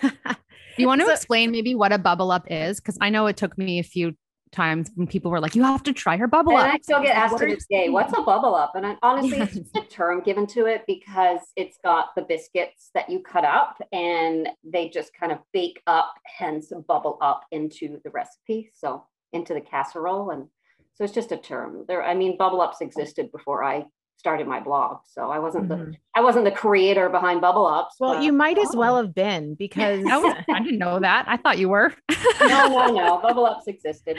you 0.77 0.87
want 0.87 1.01
to 1.01 1.07
so, 1.09 1.13
explain 1.13 1.51
maybe 1.51 1.75
what 1.75 1.93
a 1.93 1.99
bubble 1.99 2.31
up 2.31 2.47
is? 2.49 2.79
Because 2.79 2.97
I 3.01 3.11
know 3.11 3.27
it 3.27 3.37
took 3.37 3.59
me 3.59 3.81
a 3.81 3.83
few 3.85 4.15
times 4.53 4.91
when 4.95 5.07
people 5.07 5.31
were 5.31 5.41
like, 5.41 5.55
"You 5.55 5.63
have 5.63 5.83
to 5.85 5.93
try 5.93 6.17
her 6.17 6.27
bubble 6.27 6.53
and 6.53 6.69
up." 6.69 6.75
I 6.75 6.79
still 6.79 7.03
get 7.03 7.17
asked 7.17 7.39
to 7.39 7.47
this 7.47 7.67
day, 7.71 7.89
"What's 7.89 8.13
a 8.17 8.23
bubble 8.23 8.55
up?" 8.55 8.75
And 8.75 8.87
I, 8.87 8.97
honestly, 9.03 9.39
yes. 9.39 9.57
it's 9.57 9.71
just 9.73 9.77
a 9.87 9.89
term 9.89 10.23
given 10.23 10.47
to 10.49 10.67
it 10.67 10.85
because 10.87 11.41
it's 11.57 11.79
got 11.83 12.15
the 12.17 12.23
biscuits 12.23 12.91
that 12.95 13.09
you 13.09 13.21
cut 13.21 13.45
up, 13.45 13.77
and 13.93 14.49
they 14.65 14.89
just 14.89 15.13
kind 15.15 15.33
of 15.33 15.39
bake 15.53 15.83
up, 15.87 16.15
hence 16.25 16.73
bubble 16.89 17.19
up 17.21 17.45
into 17.51 18.01
the 18.05 18.11
recipe, 18.11 18.71
so 18.75 19.05
into 19.33 19.55
the 19.55 19.61
casserole, 19.61 20.31
and 20.31 20.47
so 20.95 21.05
it's 21.05 21.15
just 21.15 21.33
a 21.33 21.37
term. 21.37 21.85
There, 21.89 22.03
I 22.03 22.15
mean, 22.15 22.37
bubble 22.37 22.61
ups 22.61 22.81
existed 22.81 23.33
before 23.33 23.65
I 23.65 23.87
started 24.21 24.47
my 24.47 24.61
blog 24.61 24.99
so 25.07 25.31
i 25.31 25.39
wasn't 25.39 25.67
mm-hmm. 25.67 25.93
the 25.93 25.97
i 26.15 26.21
wasn't 26.21 26.45
the 26.45 26.51
creator 26.51 27.09
behind 27.09 27.41
bubble 27.41 27.67
ups 27.67 27.95
well 27.99 28.17
but, 28.17 28.23
you 28.23 28.33
might 28.35 28.59
oh. 28.59 28.63
as 28.63 28.77
well 28.77 28.99
have 28.99 29.15
been 29.15 29.55
because 29.59 30.05
I, 30.07 30.45
I 30.51 30.63
didn't 30.63 30.79
know 30.79 31.01
that 31.01 31.25
i 31.27 31.39
thought 31.39 31.57
you 31.59 31.71
were 31.71 31.95
no 32.39 32.69
no 32.69 32.87
no 32.89 33.19
bubble 33.23 33.47
ups 33.47 33.67
existed 33.67 34.19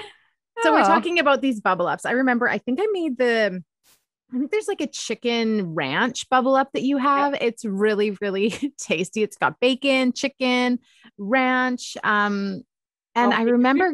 so 0.63 0.73
we're 0.73 0.83
talking 0.83 1.19
about 1.19 1.41
these 1.41 1.59
bubble 1.59 1.87
ups. 1.87 2.05
I 2.05 2.11
remember, 2.11 2.47
I 2.47 2.57
think 2.57 2.79
I 2.81 2.87
made 2.91 3.17
the, 3.17 3.63
I 4.33 4.37
think 4.37 4.51
there's 4.51 4.67
like 4.67 4.81
a 4.81 4.87
chicken 4.87 5.75
ranch 5.75 6.29
bubble 6.29 6.55
up 6.55 6.69
that 6.73 6.83
you 6.83 6.97
have. 6.97 7.33
It's 7.35 7.65
really, 7.65 8.17
really 8.21 8.49
tasty. 8.77 9.23
It's 9.23 9.37
got 9.37 9.59
bacon, 9.59 10.13
chicken, 10.13 10.79
ranch. 11.17 11.97
Um, 12.03 12.63
and 13.15 13.33
I 13.33 13.43
remember, 13.43 13.91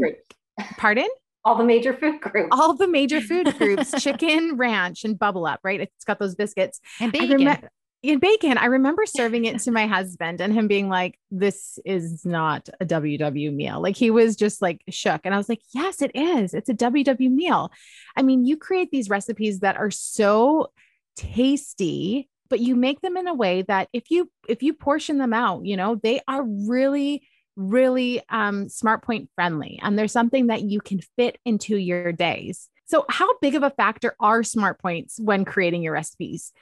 pardon? 0.78 1.08
All 1.46 1.56
the 1.56 1.64
major 1.64 1.94
food 1.94 2.20
groups. 2.20 2.50
All 2.52 2.74
the 2.74 2.90
major 2.90 3.22
food 3.22 3.58
groups, 3.58 3.92
chicken, 4.04 4.58
ranch, 4.58 5.06
and 5.06 5.18
bubble 5.18 5.46
up, 5.46 5.62
right? 5.64 5.80
It's 5.80 6.04
got 6.04 6.20
those 6.20 6.36
biscuits. 6.36 6.82
And 7.00 7.12
bacon. 7.12 7.58
In 8.04 8.20
bacon. 8.20 8.58
I 8.58 8.66
remember 8.66 9.06
serving 9.06 9.46
it 9.46 9.60
to 9.62 9.72
my 9.72 9.88
husband 9.88 10.40
and 10.40 10.54
him 10.54 10.68
being 10.68 10.90
like, 10.90 11.20
This 11.32 11.80
is 11.86 12.26
not 12.26 12.70
a 12.80 12.86
WW 12.86 13.54
meal. 13.54 13.82
Like 13.82 13.96
he 13.96 14.12
was 14.12 14.36
just 14.36 14.62
like 14.62 14.82
shook. 14.90 15.22
And 15.24 15.34
I 15.34 15.38
was 15.38 15.50
like, 15.50 15.62
Yes, 15.74 16.02
it 16.02 16.12
is. 16.16 16.54
It's 16.54 16.70
a 16.70 16.74
WW 16.74 17.32
meal. 17.32 17.72
I 18.16 18.22
mean, 18.22 18.46
you 18.46 18.58
create 18.58 18.92
these 18.92 19.10
recipes 19.10 19.60
that 19.60 19.78
are 19.78 19.92
so 19.92 20.72
tasty 21.16 22.30
but 22.50 22.60
you 22.60 22.76
make 22.76 23.02
them 23.02 23.18
in 23.18 23.28
a 23.28 23.34
way 23.34 23.64
that 23.64 23.90
if 23.92 24.10
you 24.10 24.30
if 24.48 24.64
you 24.64 24.74
portion 24.74 25.18
them 25.18 25.34
out 25.34 25.66
you 25.66 25.76
know 25.76 25.96
they 25.96 26.22
are 26.28 26.44
really 26.44 27.28
really 27.56 28.22
um 28.30 28.70
smart 28.70 29.04
point 29.04 29.30
friendly 29.36 29.80
and 29.82 29.98
there's 29.98 30.12
something 30.12 30.48
that 30.48 30.62
you 30.62 30.80
can 30.80 31.00
fit 31.18 31.40
into 31.44 31.76
your 31.76 32.12
days 32.12 32.70
so 32.86 33.04
how 33.10 33.38
big 33.40 33.56
of 33.56 33.64
a 33.64 33.72
factor 33.72 34.16
are 34.20 34.44
smart 34.44 34.80
points 34.80 35.20
when 35.20 35.44
creating 35.44 35.82
your 35.82 35.94
recipes 35.94 36.54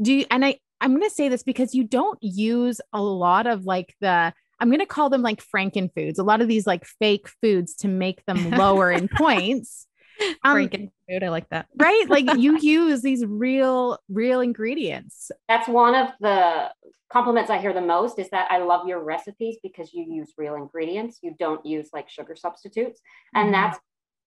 do 0.00 0.12
you 0.12 0.26
and 0.30 0.44
i 0.44 0.56
i'm 0.84 0.92
going 0.92 1.08
to 1.08 1.14
say 1.14 1.28
this 1.28 1.42
because 1.42 1.74
you 1.74 1.84
don't 1.84 2.18
use 2.22 2.80
a 2.92 3.02
lot 3.02 3.46
of 3.46 3.64
like 3.64 3.94
the 4.00 4.32
i'm 4.60 4.68
going 4.68 4.78
to 4.78 4.86
call 4.86 5.10
them 5.10 5.22
like 5.22 5.42
franken 5.42 5.90
foods 5.94 6.18
a 6.18 6.24
lot 6.24 6.40
of 6.40 6.48
these 6.48 6.66
like 6.66 6.84
fake 6.84 7.28
foods 7.40 7.74
to 7.74 7.88
make 7.88 8.24
them 8.26 8.50
lower 8.58 8.90
in 8.92 9.08
points 9.08 9.86
um, 10.42 10.56
Franken 10.56 10.90
food. 11.08 11.22
I 11.22 11.28
like 11.28 11.48
that. 11.50 11.66
right? 11.76 12.06
Like 12.08 12.36
you 12.36 12.58
use 12.62 13.02
these 13.02 13.24
real, 13.26 13.98
real 14.08 14.40
ingredients. 14.40 15.30
That's 15.48 15.68
one 15.68 15.94
of 15.94 16.10
the 16.20 16.70
compliments 17.10 17.50
I 17.50 17.58
hear 17.58 17.72
the 17.72 17.80
most 17.80 18.18
is 18.18 18.28
that 18.30 18.50
I 18.50 18.58
love 18.58 18.86
your 18.86 19.02
recipes 19.02 19.56
because 19.62 19.92
you 19.92 20.04
use 20.08 20.32
real 20.36 20.54
ingredients. 20.54 21.18
You 21.22 21.34
don't 21.38 21.64
use 21.64 21.90
like 21.92 22.08
sugar 22.08 22.36
substitutes. 22.36 23.00
And 23.34 23.46
mm-hmm. 23.46 23.52
that's 23.52 23.78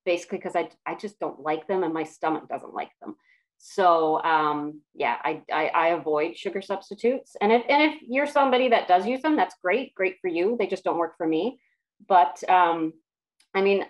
basically 0.05 0.37
because 0.37 0.55
I, 0.55 0.69
I 0.85 0.95
just 0.95 1.19
don't 1.19 1.39
like 1.39 1.67
them 1.67 1.83
and 1.83 1.93
my 1.93 2.03
stomach 2.03 2.47
doesn't 2.47 2.73
like 2.73 2.91
them. 3.01 3.15
So 3.57 4.21
um, 4.23 4.81
yeah, 4.93 5.17
I, 5.23 5.41
I, 5.51 5.67
I 5.67 5.87
avoid 5.89 6.37
sugar 6.37 6.61
substitutes. 6.61 7.35
And 7.41 7.51
if 7.51 7.63
and 7.69 7.81
if 7.83 8.01
you're 8.07 8.27
somebody 8.27 8.69
that 8.69 8.87
does 8.87 9.05
use 9.05 9.21
them, 9.21 9.35
that's 9.35 9.55
great, 9.63 9.93
great 9.95 10.17
for 10.21 10.27
you. 10.27 10.55
They 10.59 10.67
just 10.67 10.83
don't 10.83 10.97
work 10.97 11.17
for 11.17 11.27
me. 11.27 11.59
But 12.07 12.41
um, 12.49 12.93
I 13.53 13.61
mean, 13.61 13.85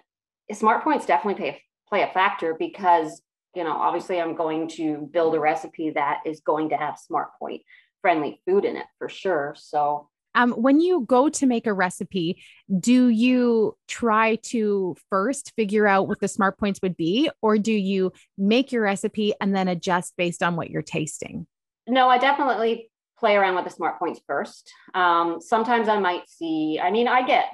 smart 0.53 0.83
points 0.83 1.05
definitely 1.05 1.41
pay 1.41 1.62
play 1.89 2.03
a 2.03 2.07
factor 2.07 2.55
because 2.57 3.21
you 3.55 3.63
know 3.63 3.71
obviously 3.71 4.19
i'm 4.19 4.36
going 4.36 4.67
to 4.67 5.09
build 5.12 5.36
a 5.36 5.39
recipe 5.39 5.89
that 5.91 6.19
is 6.25 6.41
going 6.41 6.69
to 6.69 6.77
have 6.77 6.97
smart 6.97 7.29
point 7.39 7.62
friendly 8.01 8.41
food 8.45 8.65
in 8.65 8.75
it 8.77 8.86
for 8.97 9.09
sure 9.09 9.55
so 9.57 10.09
um, 10.38 10.51
when 10.51 10.79
you 10.79 11.01
go 11.01 11.29
to 11.29 11.46
make 11.48 11.65
a 11.65 11.74
recipe, 11.74 12.41
do 12.79 13.08
you 13.08 13.75
try 13.88 14.36
to 14.44 14.96
first 15.10 15.51
figure 15.56 15.88
out 15.88 16.08
what 16.08 16.20
the 16.20 16.27
smart 16.27 16.60
points 16.60 16.79
would 16.84 16.96
be, 16.96 17.29
or 17.41 17.58
do 17.58 17.74
you 17.74 18.13
make 18.38 18.72
your 18.72 18.84
recipe 18.84 19.34
and 19.41 19.56
then 19.56 19.67
adjust 19.67 20.13
based 20.15 20.44
on 20.44 20.56
what 20.56 20.70
you're 20.70 20.84
tasting? 20.84 21.48
No, 21.88 22.08
I 22.08 22.20
definitely 22.20 22.91
play 23.17 23.36
around 23.36 23.56
with 23.56 23.65
the 23.65 23.72
smart 23.72 23.98
points 23.98 24.22
first. 24.27 24.72
Um, 24.94 25.41
sometimes 25.41 25.89
I 25.89 26.00
might 26.00 26.29
see, 26.29 26.79
I 26.82 26.91
mean, 26.91 27.08
I 27.08 27.25
get 27.25 27.46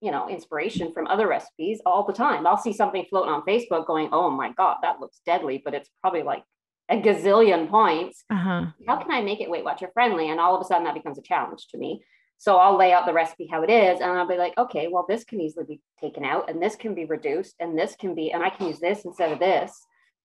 you 0.00 0.10
know 0.10 0.30
inspiration 0.30 0.94
from 0.94 1.06
other 1.08 1.28
recipes 1.28 1.78
all 1.84 2.06
the 2.06 2.12
time 2.14 2.46
i'll 2.46 2.56
see 2.56 2.72
something 2.72 3.04
floating 3.10 3.30
on 3.30 3.42
facebook 3.42 3.86
going 3.86 4.08
oh 4.12 4.30
my 4.30 4.50
god 4.52 4.78
that 4.80 4.98
looks 4.98 5.20
deadly 5.26 5.60
but 5.62 5.74
it's 5.74 5.90
probably 6.00 6.22
like 6.22 6.42
a 6.88 6.98
gazillion 6.98 7.68
points 7.68 8.24
uh-huh. 8.30 8.64
how 8.88 8.96
can 8.96 9.10
i 9.10 9.20
make 9.20 9.42
it 9.42 9.50
weight 9.50 9.62
watcher 9.62 9.90
friendly 9.92 10.30
and 10.30 10.40
all 10.40 10.54
of 10.54 10.62
a 10.62 10.64
sudden 10.64 10.84
that 10.84 10.94
becomes 10.94 11.18
a 11.18 11.22
challenge 11.22 11.66
to 11.68 11.76
me 11.76 12.02
so 12.40 12.56
i'll 12.56 12.76
lay 12.76 12.92
out 12.92 13.06
the 13.06 13.12
recipe 13.12 13.46
how 13.50 13.62
it 13.62 13.70
is 13.70 14.00
and 14.00 14.10
i'll 14.10 14.26
be 14.26 14.36
like 14.36 14.56
okay 14.58 14.88
well 14.90 15.06
this 15.08 15.24
can 15.24 15.40
easily 15.40 15.64
be 15.64 15.80
taken 16.00 16.24
out 16.24 16.50
and 16.50 16.60
this 16.60 16.74
can 16.74 16.94
be 16.94 17.04
reduced 17.04 17.54
and 17.60 17.78
this 17.78 17.94
can 17.94 18.14
be 18.14 18.32
and 18.32 18.42
i 18.42 18.50
can 18.50 18.66
use 18.66 18.80
this 18.80 19.04
instead 19.04 19.30
of 19.30 19.38
this 19.38 19.72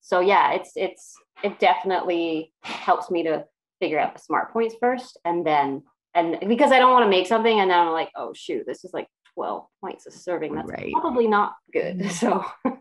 so 0.01 0.19
yeah 0.19 0.53
it's 0.53 0.71
it's 0.75 1.13
it 1.43 1.59
definitely 1.59 2.51
helps 2.63 3.11
me 3.11 3.23
to 3.23 3.45
figure 3.79 3.99
out 3.99 4.15
the 4.15 4.21
smart 4.21 4.51
points 4.51 4.75
first 4.79 5.17
and 5.25 5.45
then 5.45 5.83
and 6.13 6.37
because 6.47 6.71
i 6.71 6.79
don't 6.79 6.91
want 6.91 7.03
to 7.03 7.09
make 7.09 7.27
something 7.27 7.59
and 7.59 7.69
then 7.69 7.79
i'm 7.79 7.91
like 7.91 8.09
oh 8.15 8.33
shoot 8.33 8.63
this 8.65 8.83
is 8.83 8.93
like 8.93 9.07
12 9.35 9.65
points 9.81 10.07
a 10.07 10.11
serving. 10.11 10.55
That's 10.55 10.69
right. 10.69 10.91
probably 10.93 11.27
not 11.27 11.53
good. 11.71 11.99
Mm. 11.99 12.11
So 12.15 12.73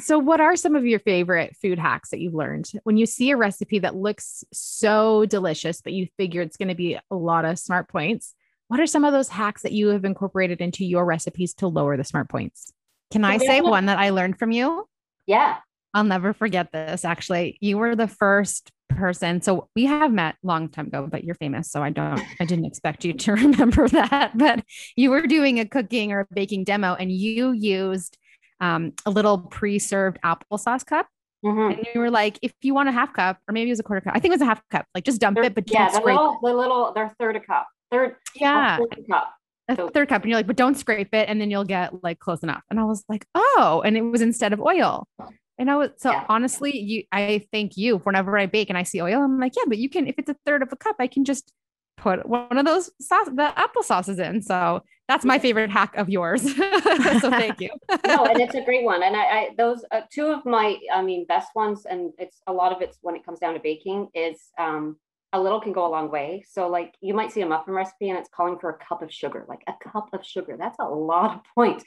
so 0.00 0.18
what 0.18 0.40
are 0.40 0.56
some 0.56 0.74
of 0.74 0.86
your 0.86 1.00
favorite 1.00 1.54
food 1.60 1.78
hacks 1.78 2.10
that 2.10 2.18
you've 2.18 2.34
learned 2.34 2.70
when 2.84 2.96
you 2.96 3.04
see 3.04 3.30
a 3.30 3.36
recipe 3.36 3.78
that 3.80 3.94
looks 3.94 4.42
so 4.50 5.26
delicious 5.26 5.82
but 5.82 5.92
you 5.92 6.08
figure 6.16 6.40
it's 6.40 6.56
going 6.56 6.68
to 6.68 6.74
be 6.74 6.98
a 7.10 7.14
lot 7.14 7.44
of 7.44 7.58
smart 7.58 7.88
points 7.88 8.34
what 8.72 8.80
are 8.80 8.86
some 8.86 9.04
of 9.04 9.12
those 9.12 9.28
hacks 9.28 9.62
that 9.62 9.72
you 9.72 9.88
have 9.88 10.04
incorporated 10.04 10.62
into 10.62 10.84
your 10.84 11.04
recipes 11.04 11.52
to 11.54 11.68
lower 11.68 11.96
the 11.96 12.04
smart 12.04 12.28
points 12.28 12.72
can 13.10 13.24
i 13.24 13.36
say 13.36 13.60
one 13.60 13.86
that 13.86 13.98
i 13.98 14.10
learned 14.10 14.38
from 14.38 14.50
you 14.50 14.86
yeah 15.26 15.58
i'll 15.94 16.04
never 16.04 16.32
forget 16.32 16.72
this 16.72 17.04
actually 17.04 17.58
you 17.60 17.76
were 17.76 17.94
the 17.94 18.08
first 18.08 18.70
person. 18.92 19.40
So 19.40 19.68
we 19.74 19.84
have 19.86 20.12
met 20.12 20.36
long 20.42 20.68
time 20.68 20.86
ago, 20.86 21.08
but 21.10 21.24
you're 21.24 21.34
famous. 21.34 21.70
So 21.70 21.82
I 21.82 21.90
don't, 21.90 22.20
I 22.40 22.44
didn't 22.44 22.64
expect 22.64 23.04
you 23.04 23.12
to 23.12 23.32
remember 23.34 23.88
that, 23.88 24.36
but 24.36 24.64
you 24.96 25.10
were 25.10 25.26
doing 25.26 25.58
a 25.60 25.64
cooking 25.64 26.12
or 26.12 26.20
a 26.20 26.26
baking 26.32 26.64
demo 26.64 26.94
and 26.94 27.10
you 27.10 27.52
used 27.52 28.18
um, 28.60 28.92
a 29.04 29.10
little 29.10 29.38
pre-served 29.38 30.18
applesauce 30.24 30.86
cup. 30.86 31.08
Mm-hmm. 31.44 31.78
And 31.78 31.86
you 31.92 32.00
were 32.00 32.10
like, 32.10 32.38
if 32.40 32.52
you 32.62 32.72
want 32.72 32.88
a 32.88 32.92
half 32.92 33.12
cup, 33.12 33.38
or 33.48 33.52
maybe 33.52 33.68
it 33.68 33.72
was 33.72 33.80
a 33.80 33.82
quarter 33.82 34.00
cup. 34.00 34.12
I 34.14 34.20
think 34.20 34.30
it 34.30 34.36
was 34.36 34.42
a 34.42 34.46
half 34.46 34.62
cup. 34.70 34.86
Like 34.94 35.04
just 35.04 35.20
dump 35.20 35.34
they're, 35.34 35.44
it, 35.44 35.54
but 35.56 35.68
yeah, 35.68 35.90
the 35.90 35.98
little, 35.98 36.38
the 36.40 36.54
little, 36.54 36.92
they're 36.94 37.12
third 37.18 37.34
a 37.34 37.40
cup, 37.40 37.66
third, 37.92 38.16
yeah, 38.34 38.78
third 38.78 39.04
cup. 39.10 39.34
A 39.68 39.76
so, 39.76 39.88
third 39.88 40.08
cup, 40.08 40.22
and 40.22 40.30
you're 40.30 40.38
like, 40.38 40.46
but 40.46 40.56
don't 40.56 40.76
scrape 40.76 41.14
it, 41.14 41.28
and 41.28 41.40
then 41.40 41.50
you'll 41.50 41.64
get 41.64 42.02
like 42.02 42.18
close 42.18 42.42
enough. 42.42 42.62
And 42.70 42.80
I 42.80 42.84
was 42.84 43.04
like, 43.08 43.26
oh, 43.34 43.82
and 43.84 43.96
it 43.96 44.02
was 44.02 44.20
instead 44.20 44.52
of 44.52 44.60
oil. 44.60 45.06
And 45.58 45.70
i 45.70 45.74
know. 45.74 45.90
So 45.96 46.10
yeah. 46.10 46.24
honestly, 46.28 46.76
you, 46.76 47.04
I 47.12 47.46
thank 47.52 47.76
you 47.76 47.98
whenever 47.98 48.36
I 48.36 48.46
bake 48.46 48.70
and 48.70 48.78
I 48.78 48.82
see 48.82 49.00
oil, 49.00 49.22
I'm 49.22 49.38
like, 49.38 49.52
yeah, 49.56 49.64
but 49.68 49.78
you 49.78 49.88
can, 49.88 50.08
if 50.08 50.16
it's 50.18 50.30
a 50.30 50.36
third 50.44 50.62
of 50.62 50.72
a 50.72 50.76
cup, 50.76 50.96
I 50.98 51.06
can 51.06 51.24
just 51.24 51.52
put 51.96 52.26
one 52.26 52.58
of 52.58 52.64
those 52.64 52.90
sauce, 53.00 53.28
the 53.32 53.56
apple 53.56 53.82
sauces 53.82 54.18
in. 54.18 54.42
So 54.42 54.82
that's 55.08 55.24
my 55.24 55.38
favorite 55.38 55.70
hack 55.70 55.94
of 55.96 56.08
yours. 56.08 56.42
so 56.56 57.30
thank 57.30 57.60
you. 57.60 57.70
no, 58.06 58.24
and 58.24 58.40
it's 58.40 58.54
a 58.54 58.64
great 58.64 58.84
one. 58.84 59.02
And 59.02 59.16
I, 59.16 59.20
I 59.20 59.48
those 59.56 59.84
uh, 59.90 60.00
two 60.12 60.26
of 60.26 60.44
my, 60.44 60.78
I 60.92 61.02
mean, 61.02 61.26
best 61.26 61.48
ones, 61.54 61.86
and 61.86 62.12
it's 62.18 62.40
a 62.46 62.52
lot 62.52 62.72
of 62.72 62.82
it's 62.82 62.98
when 63.02 63.14
it 63.14 63.24
comes 63.24 63.38
down 63.38 63.54
to 63.54 63.60
baking 63.60 64.08
is 64.14 64.40
um, 64.58 64.96
a 65.32 65.40
little 65.40 65.60
can 65.60 65.72
go 65.72 65.86
a 65.86 65.90
long 65.90 66.10
way. 66.10 66.44
So 66.48 66.68
like 66.68 66.94
you 67.00 67.14
might 67.14 67.32
see 67.32 67.40
a 67.40 67.46
muffin 67.46 67.74
recipe 67.74 68.10
and 68.10 68.18
it's 68.18 68.28
calling 68.34 68.58
for 68.58 68.70
a 68.70 68.78
cup 68.78 69.02
of 69.02 69.12
sugar, 69.12 69.44
like 69.48 69.62
a 69.66 69.90
cup 69.90 70.10
of 70.12 70.24
sugar. 70.24 70.56
That's 70.58 70.78
a 70.78 70.84
lot 70.84 71.34
of 71.34 71.40
points. 71.54 71.84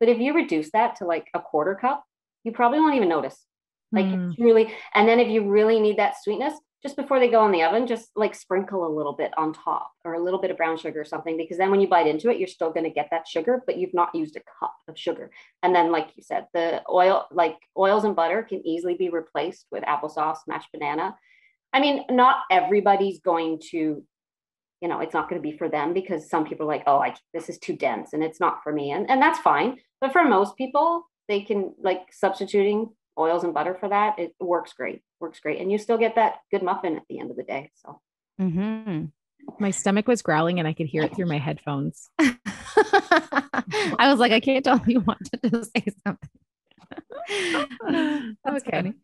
But 0.00 0.08
if 0.08 0.18
you 0.18 0.34
reduce 0.34 0.70
that 0.72 0.96
to 0.96 1.06
like 1.06 1.28
a 1.34 1.40
quarter 1.40 1.74
cup, 1.74 2.04
you 2.44 2.52
probably 2.52 2.80
won't 2.80 2.96
even 2.96 3.08
notice. 3.08 3.44
Like 3.92 4.06
mm. 4.06 4.30
it's 4.30 4.38
really, 4.38 4.72
and 4.94 5.08
then 5.08 5.20
if 5.20 5.28
you 5.28 5.48
really 5.48 5.80
need 5.80 5.98
that 5.98 6.14
sweetness, 6.22 6.54
just 6.84 6.96
before 6.96 7.18
they 7.18 7.28
go 7.28 7.46
in 7.46 7.52
the 7.52 7.62
oven, 7.62 7.86
just 7.86 8.10
like 8.14 8.34
sprinkle 8.34 8.86
a 8.86 8.94
little 8.94 9.14
bit 9.14 9.32
on 9.38 9.54
top 9.54 9.90
or 10.04 10.12
a 10.12 10.22
little 10.22 10.38
bit 10.38 10.50
of 10.50 10.58
brown 10.58 10.76
sugar 10.76 11.00
or 11.00 11.04
something, 11.04 11.38
because 11.38 11.56
then 11.56 11.70
when 11.70 11.80
you 11.80 11.88
bite 11.88 12.06
into 12.06 12.28
it, 12.28 12.38
you're 12.38 12.46
still 12.46 12.70
going 12.70 12.84
to 12.84 12.90
get 12.90 13.08
that 13.10 13.26
sugar, 13.26 13.62
but 13.64 13.78
you've 13.78 13.94
not 13.94 14.14
used 14.14 14.36
a 14.36 14.42
cup 14.60 14.74
of 14.86 14.98
sugar. 14.98 15.30
And 15.62 15.74
then, 15.74 15.90
like 15.90 16.10
you 16.14 16.22
said, 16.22 16.46
the 16.52 16.82
oil, 16.90 17.26
like 17.30 17.56
oils 17.78 18.04
and 18.04 18.14
butter 18.14 18.42
can 18.42 18.66
easily 18.66 18.96
be 18.96 19.08
replaced 19.08 19.64
with 19.70 19.82
applesauce, 19.84 20.38
mashed 20.46 20.68
banana. 20.74 21.16
I 21.74 21.80
mean, 21.80 22.04
not 22.08 22.36
everybody's 22.52 23.18
going 23.18 23.60
to, 23.70 24.02
you 24.80 24.88
know, 24.88 25.00
it's 25.00 25.12
not 25.12 25.28
going 25.28 25.42
to 25.42 25.46
be 25.46 25.58
for 25.58 25.68
them 25.68 25.92
because 25.92 26.30
some 26.30 26.46
people 26.46 26.66
are 26.66 26.68
like, 26.68 26.84
oh, 26.86 26.98
I, 26.98 27.14
this 27.34 27.48
is 27.48 27.58
too 27.58 27.74
dense 27.74 28.12
and 28.12 28.22
it's 28.22 28.38
not 28.38 28.62
for 28.62 28.72
me. 28.72 28.92
And, 28.92 29.10
and 29.10 29.20
that's 29.20 29.40
fine. 29.40 29.78
But 30.00 30.12
for 30.12 30.22
most 30.22 30.56
people, 30.56 31.04
they 31.28 31.40
can 31.40 31.74
like 31.82 32.02
substituting 32.12 32.90
oils 33.18 33.42
and 33.42 33.52
butter 33.52 33.76
for 33.78 33.88
that. 33.88 34.20
It 34.20 34.36
works 34.38 34.72
great, 34.72 35.02
works 35.18 35.40
great. 35.40 35.60
And 35.60 35.72
you 35.72 35.78
still 35.78 35.98
get 35.98 36.14
that 36.14 36.36
good 36.52 36.62
muffin 36.62 36.96
at 36.96 37.02
the 37.08 37.18
end 37.18 37.32
of 37.32 37.36
the 37.36 37.42
day. 37.42 37.72
So 37.74 38.00
mm-hmm. 38.40 39.06
my 39.58 39.72
stomach 39.72 40.06
was 40.06 40.22
growling 40.22 40.60
and 40.60 40.68
I 40.68 40.74
could 40.74 40.86
hear 40.86 41.02
it 41.02 41.16
through 41.16 41.26
my 41.26 41.38
headphones. 41.38 42.08
I 42.20 44.08
was 44.08 44.20
like, 44.20 44.30
I 44.30 44.38
can't 44.38 44.64
tell 44.64 44.80
you 44.86 45.00
wanted 45.00 45.42
to 45.42 45.64
say 45.64 45.86
something. 46.06 46.28
okay. 48.48 48.70
Funny. 48.70 48.94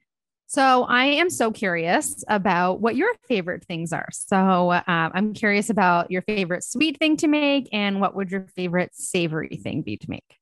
So 0.50 0.82
I 0.82 1.04
am 1.04 1.30
so 1.30 1.52
curious 1.52 2.24
about 2.26 2.80
what 2.80 2.96
your 2.96 3.14
favorite 3.28 3.64
things 3.66 3.92
are. 3.92 4.08
So 4.10 4.70
uh, 4.72 4.82
I'm 4.84 5.32
curious 5.32 5.70
about 5.70 6.10
your 6.10 6.22
favorite 6.22 6.64
sweet 6.64 6.98
thing 6.98 7.16
to 7.18 7.28
make 7.28 7.68
and 7.72 8.00
what 8.00 8.16
would 8.16 8.32
your 8.32 8.48
favorite 8.56 8.90
savory 8.92 9.60
thing 9.62 9.82
be 9.82 9.96
to 9.96 10.10
make? 10.10 10.38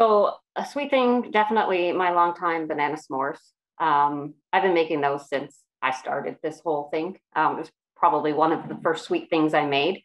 So 0.00 0.36
a 0.56 0.64
sweet 0.64 0.88
thing, 0.88 1.30
definitely 1.30 1.92
my 1.92 2.10
long 2.12 2.36
time 2.36 2.68
banana 2.68 2.96
s'mores. 2.96 3.36
Um, 3.78 4.32
I've 4.50 4.62
been 4.62 4.72
making 4.72 5.02
those 5.02 5.28
since 5.28 5.58
I 5.82 5.90
started 5.90 6.38
this 6.42 6.60
whole 6.60 6.88
thing. 6.90 7.18
Um, 7.36 7.56
it 7.56 7.58
was 7.58 7.72
probably 7.96 8.32
one 8.32 8.52
of 8.52 8.66
the 8.66 8.78
first 8.82 9.04
sweet 9.04 9.28
things 9.28 9.52
I 9.52 9.66
made. 9.66 10.04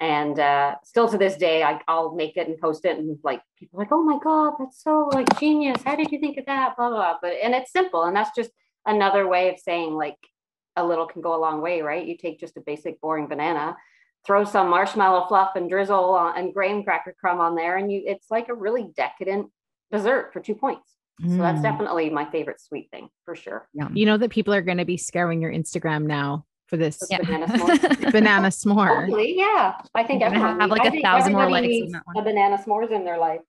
And 0.00 0.38
uh, 0.38 0.74
still 0.82 1.08
to 1.08 1.16
this 1.16 1.36
day, 1.36 1.62
I, 1.62 1.78
will 1.88 2.16
make 2.16 2.36
it 2.36 2.48
and 2.48 2.58
post 2.58 2.84
it, 2.84 2.98
and 2.98 3.18
like 3.22 3.40
people 3.56 3.78
like, 3.78 3.92
"Oh 3.92 4.02
my 4.02 4.18
god, 4.18 4.54
that's 4.58 4.82
so 4.82 5.08
like 5.12 5.38
genius! 5.38 5.80
How 5.84 5.94
did 5.94 6.10
you 6.10 6.18
think 6.18 6.38
of 6.38 6.46
that?" 6.46 6.76
Blah 6.76 6.88
blah. 6.88 6.98
blah. 6.98 7.18
But 7.22 7.34
and 7.40 7.54
it's 7.54 7.70
simple, 7.70 8.02
and 8.02 8.16
that's 8.16 8.34
just 8.34 8.50
another 8.84 9.28
way 9.28 9.48
of 9.50 9.60
saying 9.60 9.94
like 9.94 10.18
a 10.74 10.84
little 10.84 11.06
can 11.06 11.22
go 11.22 11.36
a 11.36 11.40
long 11.40 11.60
way, 11.60 11.82
right? 11.82 12.04
You 12.04 12.16
take 12.16 12.40
just 12.40 12.56
a 12.56 12.60
basic 12.60 13.00
boring 13.00 13.28
banana, 13.28 13.76
throw 14.26 14.44
some 14.44 14.70
marshmallow 14.70 15.26
fluff 15.28 15.52
and 15.54 15.70
drizzle 15.70 16.14
on, 16.14 16.36
and 16.36 16.52
graham 16.52 16.82
cracker 16.82 17.14
crumb 17.20 17.40
on 17.40 17.54
there, 17.54 17.76
and 17.76 17.92
you 17.92 18.02
it's 18.04 18.28
like 18.28 18.48
a 18.48 18.54
really 18.54 18.88
decadent 18.96 19.50
dessert 19.92 20.32
for 20.32 20.40
two 20.40 20.56
points. 20.56 20.96
Mm. 21.22 21.36
So 21.36 21.42
that's 21.42 21.60
mm. 21.60 21.62
definitely 21.62 22.10
my 22.10 22.28
favorite 22.30 22.60
sweet 22.60 22.90
thing 22.90 23.08
for 23.24 23.36
sure. 23.36 23.68
Yeah. 23.72 23.88
You 23.92 24.06
know 24.06 24.16
that 24.16 24.30
people 24.30 24.54
are 24.54 24.62
going 24.62 24.78
to 24.78 24.84
be 24.84 24.96
scouring 24.96 25.40
your 25.40 25.52
Instagram 25.52 26.06
now 26.06 26.44
for 26.72 26.78
this 26.78 26.98
yeah. 27.10 27.18
banana 27.18 27.46
s'more. 27.48 28.12
banana 28.12 28.48
s'more. 28.48 29.04
Totally, 29.04 29.36
yeah, 29.36 29.74
I 29.94 30.04
think 30.04 30.22
everyone 30.22 30.58
have 30.58 30.70
like 30.70 30.94
a 30.94 31.02
thousand 31.02 31.34
more 31.34 31.50
likes 31.50 31.92
A 32.16 32.22
banana 32.22 32.56
s'mores 32.56 32.90
in 32.90 33.04
their 33.04 33.18
life. 33.18 33.42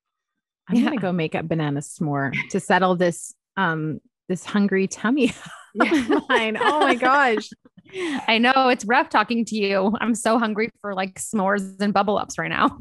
I'm 0.68 0.76
yeah. 0.76 0.84
gonna 0.84 1.00
go 1.00 1.10
make 1.10 1.34
a 1.34 1.42
banana 1.42 1.80
s'more 1.80 2.32
to 2.50 2.60
settle 2.60 2.96
this 2.96 3.34
um 3.56 4.00
this 4.28 4.44
hungry 4.44 4.86
tummy 4.86 5.32
mine. 5.74 6.58
Oh 6.60 6.80
my 6.80 6.94
gosh. 6.94 7.48
I 8.28 8.36
know 8.38 8.68
it's 8.68 8.84
rough 8.84 9.08
talking 9.08 9.46
to 9.46 9.56
you. 9.56 9.96
I'm 10.00 10.14
so 10.14 10.38
hungry 10.38 10.68
for 10.82 10.94
like 10.94 11.18
s'mores 11.18 11.80
and 11.80 11.94
bubble 11.94 12.18
ups 12.18 12.36
right 12.36 12.50
now. 12.50 12.78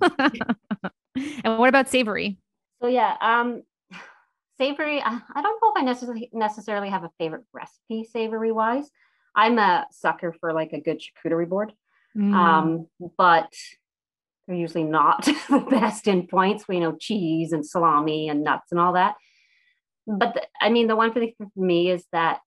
and 1.16 1.58
what 1.58 1.70
about 1.70 1.88
savory? 1.88 2.38
So 2.82 2.90
yeah, 2.90 3.16
um 3.22 3.64
savory, 4.58 5.02
I, 5.02 5.22
I 5.36 5.42
don't 5.42 5.62
know 5.62 5.72
if 5.74 5.82
I 5.82 5.86
necessarily 5.86 6.30
necessarily 6.34 6.90
have 6.90 7.06
a 7.06 7.12
favorite 7.18 7.46
recipe 7.54 8.04
savory 8.04 8.52
wise. 8.52 8.90
I'm 9.36 9.58
a 9.58 9.86
sucker 9.92 10.34
for 10.40 10.54
like 10.54 10.74
a 10.74 10.82
good 10.82 11.02
charcuterie 11.02 11.50
board. 11.50 11.74
Mm. 12.16 12.34
Um, 12.34 12.88
but 13.18 13.54
they're 14.48 14.56
usually 14.56 14.84
not 14.84 15.26
the 15.50 15.66
best 15.70 16.08
in 16.08 16.28
points, 16.28 16.66
you 16.70 16.80
know, 16.80 16.96
cheese 16.96 17.54
and 17.54 17.66
salami 17.66 18.30
and 18.30 18.44
nuts 18.44 18.72
and 18.72 18.80
all 18.80 18.94
that. 18.94 19.16
But 20.06 20.34
the, 20.34 20.44
I 20.62 20.70
mean, 20.70 20.88
the 20.88 20.96
one 20.96 21.14
thing 21.14 21.34
for 21.38 21.48
me 21.56 21.90
is 21.90 22.06
that 22.12 22.42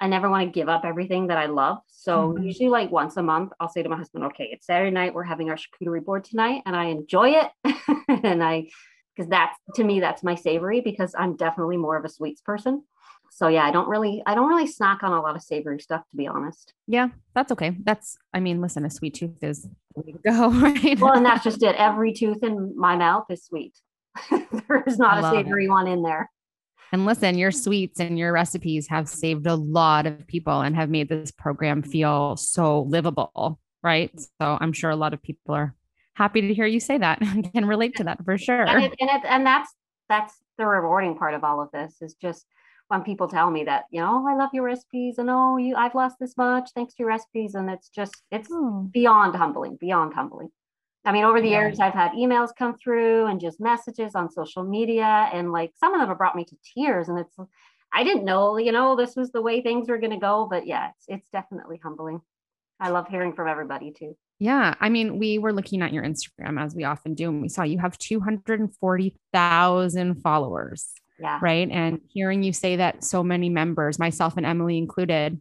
I 0.00 0.08
never 0.08 0.28
want 0.28 0.46
to 0.46 0.52
give 0.52 0.68
up 0.68 0.84
everything 0.84 1.28
that 1.28 1.38
I 1.38 1.46
love. 1.46 1.78
So 1.88 2.32
mm-hmm. 2.32 2.44
usually 2.44 2.68
like 2.68 2.90
once 2.90 3.16
a 3.16 3.22
month, 3.22 3.52
I'll 3.58 3.68
say 3.68 3.82
to 3.82 3.88
my 3.88 3.96
husband, 3.96 4.24
okay, 4.24 4.48
it's 4.52 4.66
Saturday 4.66 4.90
night. 4.90 5.14
We're 5.14 5.24
having 5.24 5.50
our 5.50 5.56
charcuterie 5.56 6.04
board 6.04 6.24
tonight 6.24 6.62
and 6.66 6.76
I 6.76 6.86
enjoy 6.86 7.30
it. 7.30 7.50
and 8.24 8.42
I, 8.42 8.68
because 9.14 9.30
that's 9.30 9.56
to 9.76 9.84
me, 9.84 10.00
that's 10.00 10.22
my 10.22 10.34
savory 10.34 10.82
because 10.82 11.14
I'm 11.18 11.36
definitely 11.36 11.78
more 11.78 11.96
of 11.96 12.04
a 12.04 12.08
sweets 12.08 12.42
person. 12.42 12.84
So 13.36 13.48
yeah, 13.48 13.66
I 13.66 13.70
don't 13.70 13.86
really, 13.86 14.22
I 14.24 14.34
don't 14.34 14.48
really 14.48 14.66
snack 14.66 15.02
on 15.02 15.12
a 15.12 15.20
lot 15.20 15.36
of 15.36 15.42
savory 15.42 15.78
stuff 15.78 16.00
to 16.10 16.16
be 16.16 16.26
honest. 16.26 16.72
Yeah, 16.86 17.08
that's 17.34 17.52
okay. 17.52 17.76
That's, 17.84 18.16
I 18.32 18.40
mean, 18.40 18.62
listen, 18.62 18.86
a 18.86 18.90
sweet 18.90 19.12
tooth 19.12 19.42
is 19.42 19.68
go, 20.24 20.48
right? 20.52 20.98
Well, 20.98 21.12
and 21.12 21.26
that's 21.26 21.44
just 21.44 21.62
it. 21.62 21.76
Every 21.76 22.14
tooth 22.14 22.42
in 22.42 22.72
my 22.78 22.96
mouth 22.96 23.26
is 23.28 23.44
sweet. 23.44 23.74
there 24.30 24.82
is 24.86 24.96
not 24.96 25.22
a 25.22 25.30
savory 25.36 25.66
it. 25.66 25.68
one 25.68 25.86
in 25.86 26.02
there. 26.02 26.30
And 26.92 27.04
listen, 27.04 27.36
your 27.36 27.50
sweets 27.50 28.00
and 28.00 28.18
your 28.18 28.32
recipes 28.32 28.88
have 28.88 29.06
saved 29.06 29.46
a 29.46 29.54
lot 29.54 30.06
of 30.06 30.26
people 30.26 30.62
and 30.62 30.74
have 30.74 30.88
made 30.88 31.10
this 31.10 31.30
program 31.30 31.82
feel 31.82 32.36
so 32.36 32.84
livable, 32.84 33.60
right? 33.82 34.18
So 34.18 34.56
I'm 34.58 34.72
sure 34.72 34.88
a 34.88 34.96
lot 34.96 35.12
of 35.12 35.22
people 35.22 35.54
are 35.54 35.74
happy 36.14 36.40
to 36.40 36.54
hear 36.54 36.64
you 36.64 36.80
say 36.80 36.96
that 36.96 37.20
and 37.20 37.52
can 37.52 37.66
relate 37.66 37.96
to 37.96 38.04
that 38.04 38.24
for 38.24 38.38
sure. 38.38 38.62
And, 38.62 38.82
it, 38.82 38.94
and, 38.98 39.10
it, 39.10 39.22
and 39.28 39.44
that's 39.44 39.70
that's 40.08 40.32
the 40.56 40.64
rewarding 40.64 41.18
part 41.18 41.34
of 41.34 41.44
all 41.44 41.60
of 41.60 41.70
this 41.70 41.96
is 42.00 42.14
just 42.14 42.46
when 42.88 43.02
people 43.02 43.28
tell 43.28 43.50
me 43.50 43.64
that 43.64 43.84
you 43.90 44.00
know 44.00 44.22
oh, 44.24 44.28
I 44.28 44.36
love 44.36 44.50
your 44.52 44.64
recipes 44.64 45.18
and 45.18 45.28
oh 45.30 45.56
you 45.56 45.74
I've 45.74 45.94
lost 45.94 46.16
this 46.20 46.36
much 46.36 46.70
thanks 46.74 46.94
to 46.94 47.00
your 47.00 47.08
recipes 47.08 47.54
and 47.54 47.68
it's 47.70 47.88
just 47.88 48.22
it's 48.30 48.48
oh. 48.50 48.88
beyond 48.92 49.34
humbling 49.34 49.76
beyond 49.80 50.14
humbling. 50.14 50.50
I 51.06 51.12
mean, 51.12 51.22
over 51.22 51.40
the 51.40 51.48
yeah. 51.48 51.60
years, 51.60 51.78
I've 51.78 51.94
had 51.94 52.12
emails 52.12 52.50
come 52.58 52.76
through 52.76 53.26
and 53.26 53.40
just 53.40 53.60
messages 53.60 54.16
on 54.16 54.28
social 54.28 54.64
media, 54.64 55.30
and 55.32 55.52
like 55.52 55.70
some 55.78 55.94
of 55.94 56.00
them 56.00 56.08
have 56.08 56.18
brought 56.18 56.34
me 56.34 56.44
to 56.44 56.56
tears. 56.74 57.08
And 57.08 57.20
it's, 57.20 57.36
I 57.94 58.02
didn't 58.02 58.24
know, 58.24 58.58
you 58.58 58.72
know, 58.72 58.96
this 58.96 59.14
was 59.14 59.30
the 59.30 59.40
way 59.40 59.62
things 59.62 59.88
were 59.88 59.98
going 59.98 60.10
to 60.10 60.18
go, 60.18 60.48
but 60.50 60.66
yeah, 60.66 60.88
it's 60.90 61.04
it's 61.06 61.28
definitely 61.30 61.80
humbling. 61.82 62.20
I 62.80 62.90
love 62.90 63.06
hearing 63.08 63.34
from 63.34 63.48
everybody 63.48 63.92
too. 63.92 64.16
Yeah, 64.40 64.74
I 64.80 64.88
mean, 64.88 65.18
we 65.18 65.38
were 65.38 65.52
looking 65.52 65.80
at 65.80 65.92
your 65.92 66.02
Instagram 66.02 66.60
as 66.60 66.74
we 66.74 66.82
often 66.82 67.14
do, 67.14 67.28
and 67.28 67.40
we 67.40 67.48
saw 67.48 67.62
you 67.62 67.78
have 67.78 67.96
two 67.98 68.18
hundred 68.18 68.58
and 68.58 68.74
forty 68.76 69.14
thousand 69.32 70.22
followers. 70.22 70.88
Yeah. 71.18 71.38
Right. 71.40 71.68
And 71.70 72.00
hearing 72.08 72.42
you 72.42 72.52
say 72.52 72.76
that 72.76 73.04
so 73.04 73.22
many 73.22 73.48
members, 73.48 73.98
myself 73.98 74.36
and 74.36 74.44
Emily 74.44 74.76
included, 74.78 75.40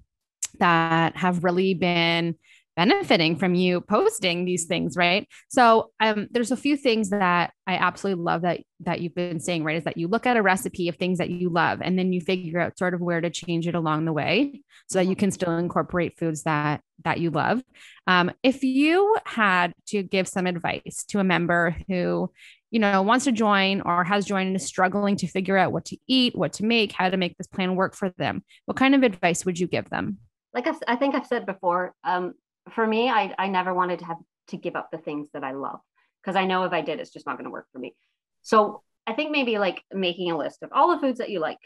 that 0.59 1.17
have 1.17 1.43
really 1.43 1.73
been 1.73 2.35
benefiting 2.75 3.35
from 3.35 3.55
you 3.55 3.81
posting 3.81 4.45
these 4.45 4.65
things 4.65 4.97
right? 4.97 5.27
So 5.49 5.91
um, 5.99 6.27
there's 6.31 6.51
a 6.51 6.57
few 6.57 6.77
things 6.77 7.09
that 7.09 7.53
i 7.67 7.75
absolutely 7.75 8.23
love 8.23 8.41
that 8.41 8.61
that 8.81 9.01
you've 9.01 9.15
been 9.15 9.39
saying 9.39 9.63
right 9.63 9.77
is 9.77 9.83
that 9.85 9.97
you 9.97 10.07
look 10.07 10.25
at 10.25 10.37
a 10.37 10.41
recipe 10.41 10.89
of 10.89 10.95
things 10.95 11.17
that 11.17 11.29
you 11.29 11.49
love 11.49 11.81
and 11.81 11.97
then 11.97 12.13
you 12.13 12.21
figure 12.21 12.59
out 12.59 12.77
sort 12.77 12.93
of 12.93 13.01
where 13.01 13.21
to 13.21 13.29
change 13.29 13.67
it 13.67 13.75
along 13.75 14.05
the 14.05 14.13
way 14.13 14.61
so 14.87 14.99
that 14.99 15.07
you 15.07 15.15
can 15.15 15.31
still 15.31 15.57
incorporate 15.57 16.17
foods 16.17 16.43
that 16.43 16.81
that 17.03 17.19
you 17.19 17.29
love. 17.29 17.61
Um, 18.07 18.31
if 18.43 18.63
you 18.63 19.17
had 19.25 19.73
to 19.87 20.03
give 20.03 20.27
some 20.27 20.47
advice 20.47 21.05
to 21.09 21.19
a 21.19 21.23
member 21.23 21.75
who 21.87 22.31
you 22.71 22.79
know 22.79 23.01
wants 23.01 23.25
to 23.25 23.31
join 23.31 23.81
or 23.81 24.03
has 24.03 24.25
joined 24.25 24.47
and 24.47 24.55
is 24.55 24.65
struggling 24.65 25.15
to 25.17 25.27
figure 25.27 25.57
out 25.57 25.71
what 25.71 25.85
to 25.85 25.97
eat 26.07 26.35
what 26.35 26.53
to 26.53 26.65
make 26.65 26.91
how 26.91 27.09
to 27.09 27.17
make 27.17 27.37
this 27.37 27.47
plan 27.47 27.75
work 27.75 27.95
for 27.95 28.09
them 28.17 28.43
what 28.65 28.77
kind 28.77 28.95
of 28.95 29.03
advice 29.03 29.45
would 29.45 29.59
you 29.59 29.67
give 29.67 29.89
them? 29.89 30.17
Like 30.53 30.67
I, 30.67 30.73
I 30.87 30.95
think 30.95 31.15
I've 31.15 31.27
said 31.27 31.45
before, 31.45 31.93
um, 32.03 32.33
for 32.71 32.85
me, 32.85 33.09
I, 33.09 33.33
I 33.37 33.47
never 33.47 33.73
wanted 33.73 33.99
to 33.99 34.05
have 34.05 34.17
to 34.49 34.57
give 34.57 34.75
up 34.75 34.89
the 34.91 34.97
things 34.97 35.29
that 35.33 35.43
I 35.43 35.51
love 35.51 35.79
because 36.21 36.35
I 36.35 36.45
know 36.45 36.63
if 36.63 36.73
I 36.73 36.81
did, 36.81 36.99
it's 36.99 37.11
just 37.11 37.25
not 37.25 37.37
going 37.37 37.45
to 37.45 37.51
work 37.51 37.67
for 37.71 37.79
me. 37.79 37.95
So 38.41 38.81
I 39.07 39.13
think 39.13 39.31
maybe 39.31 39.57
like 39.57 39.83
making 39.91 40.31
a 40.31 40.37
list 40.37 40.63
of 40.63 40.71
all 40.73 40.93
the 40.93 40.99
foods 40.99 41.19
that 41.19 41.29
you 41.29 41.39
like 41.39 41.59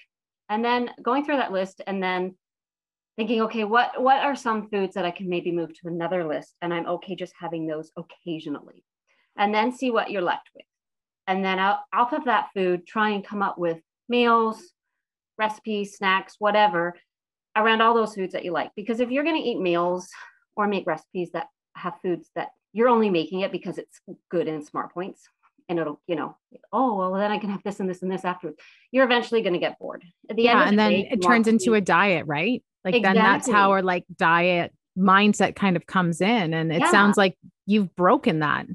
and 0.50 0.64
then 0.64 0.92
going 1.02 1.24
through 1.24 1.38
that 1.38 1.52
list 1.52 1.82
and 1.86 2.02
then 2.02 2.36
thinking, 3.18 3.42
okay, 3.42 3.64
what, 3.64 4.02
what 4.02 4.18
are 4.18 4.36
some 4.36 4.70
foods 4.70 4.96
that 4.96 5.06
I 5.06 5.12
can 5.12 5.30
maybe 5.30 5.52
move 5.52 5.74
to 5.74 5.88
another 5.88 6.26
list? 6.26 6.56
And 6.62 6.74
I'm 6.74 6.88
okay 6.88 7.16
just 7.16 7.34
having 7.40 7.68
those 7.68 7.92
occasionally 7.98 8.84
and 9.38 9.54
then 9.54 9.72
see 9.72 9.92
what 9.92 10.12
you're 10.12 10.22
left 10.22 10.50
with. 10.56 10.66
And 11.28 11.44
then 11.46 11.60
out, 11.60 11.80
off 11.94 12.14
of 12.14 12.26
that 12.26 12.50
food, 12.54 12.88
try 12.88 13.12
and 13.12 13.26
come 13.26 13.42
up 13.42 13.58
with 13.58 13.80
meals, 14.10 14.62
recipes, 15.38 15.96
snacks, 15.96 16.36
whatever 16.40 16.96
around 17.56 17.82
all 17.82 17.94
those 17.94 18.16
foods 18.16 18.34
that 18.34 18.46
you 18.46 18.52
like. 18.52 18.72
Because 18.76 19.00
if 19.00 19.12
you're 19.12 19.24
going 19.24 19.42
to 19.42 19.48
eat 19.48 19.60
meals 19.60 20.10
or 20.60 20.68
make 20.68 20.86
recipes 20.86 21.32
that 21.32 21.48
have 21.74 21.94
foods 22.02 22.30
that 22.36 22.50
you're 22.74 22.90
only 22.90 23.10
making 23.10 23.40
it 23.40 23.52
because 23.52 23.78
it's 23.78 24.02
good 24.30 24.46
in 24.46 24.62
smart 24.62 24.94
points 24.94 25.30
and 25.70 25.80
it'll 25.80 26.02
you 26.06 26.16
know 26.16 26.36
oh 26.74 26.98
well 26.98 27.14
then 27.14 27.32
i 27.32 27.38
can 27.38 27.50
have 27.50 27.64
this 27.64 27.80
and 27.80 27.90
this 27.90 28.02
and 28.02 28.12
this 28.12 28.26
afterwards 28.26 28.58
you're 28.92 29.06
eventually 29.06 29.42
going 29.42 29.54
to 29.54 29.60
get 29.60 29.80
bored 29.80 30.04
at 30.30 30.36
the 30.36 30.44
yeah, 30.44 30.60
end 30.60 30.70
and 30.70 30.80
the 30.80 30.84
then 30.84 30.92
day, 30.92 31.10
it 31.12 31.22
turns 31.22 31.48
into 31.48 31.76
a 31.76 31.82
diet 31.82 32.26
right 32.28 32.62
like 32.84 32.94
exactly. 32.96 33.22
then 33.22 33.32
that's 33.32 33.50
how 33.50 33.72
our 33.72 33.82
like 33.82 34.04
diet 34.18 34.74
mindset 34.98 35.56
kind 35.56 35.78
of 35.78 35.86
comes 35.86 36.20
in 36.20 36.54
and 36.54 36.74
it 36.74 36.82
yeah. 36.82 36.92
sounds 36.92 37.16
like 37.16 37.38
you've 37.66 37.96
broken 37.96 38.40
that 38.40 38.66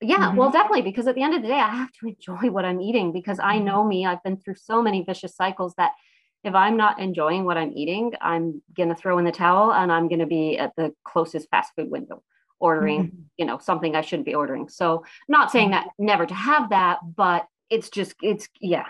yeah 0.00 0.28
mm-hmm. 0.28 0.36
well 0.36 0.50
definitely 0.50 0.82
because 0.82 1.08
at 1.08 1.16
the 1.16 1.22
end 1.22 1.34
of 1.34 1.42
the 1.42 1.48
day 1.48 1.54
i 1.54 1.74
have 1.74 1.90
to 1.90 2.06
enjoy 2.14 2.50
what 2.50 2.64
i'm 2.64 2.80
eating 2.80 3.10
because 3.10 3.40
i 3.40 3.56
mm-hmm. 3.56 3.64
know 3.64 3.84
me 3.84 4.06
i've 4.06 4.22
been 4.22 4.36
through 4.36 4.54
so 4.54 4.80
many 4.80 5.02
vicious 5.02 5.34
cycles 5.34 5.74
that 5.76 5.90
if 6.42 6.54
I'm 6.54 6.76
not 6.76 6.98
enjoying 6.98 7.44
what 7.44 7.58
I'm 7.58 7.72
eating, 7.72 8.12
I'm 8.20 8.62
going 8.74 8.88
to 8.88 8.94
throw 8.94 9.18
in 9.18 9.24
the 9.24 9.32
towel 9.32 9.72
and 9.72 9.92
I'm 9.92 10.08
going 10.08 10.20
to 10.20 10.26
be 10.26 10.58
at 10.58 10.74
the 10.76 10.94
closest 11.04 11.48
fast 11.50 11.72
food 11.76 11.90
window 11.90 12.22
ordering, 12.58 13.04
mm-hmm. 13.04 13.22
you 13.36 13.46
know, 13.46 13.58
something 13.58 13.94
I 13.94 14.00
shouldn't 14.00 14.26
be 14.26 14.34
ordering. 14.34 14.68
So, 14.68 15.04
not 15.28 15.50
saying 15.50 15.70
that 15.70 15.88
never 15.98 16.26
to 16.26 16.34
have 16.34 16.70
that, 16.70 16.98
but 17.16 17.46
it's 17.68 17.88
just 17.88 18.14
it's 18.22 18.48
yeah, 18.60 18.86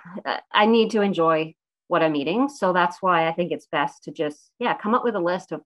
I 0.52 0.66
need 0.66 0.90
to 0.92 1.02
enjoy 1.02 1.54
what 1.88 2.02
I'm 2.02 2.16
eating. 2.16 2.48
So 2.48 2.72
that's 2.72 2.98
why 3.00 3.28
I 3.28 3.32
think 3.32 3.52
it's 3.52 3.66
best 3.66 4.04
to 4.04 4.12
just 4.12 4.50
yeah, 4.58 4.76
come 4.76 4.94
up 4.94 5.04
with 5.04 5.16
a 5.16 5.20
list 5.20 5.52
of 5.52 5.62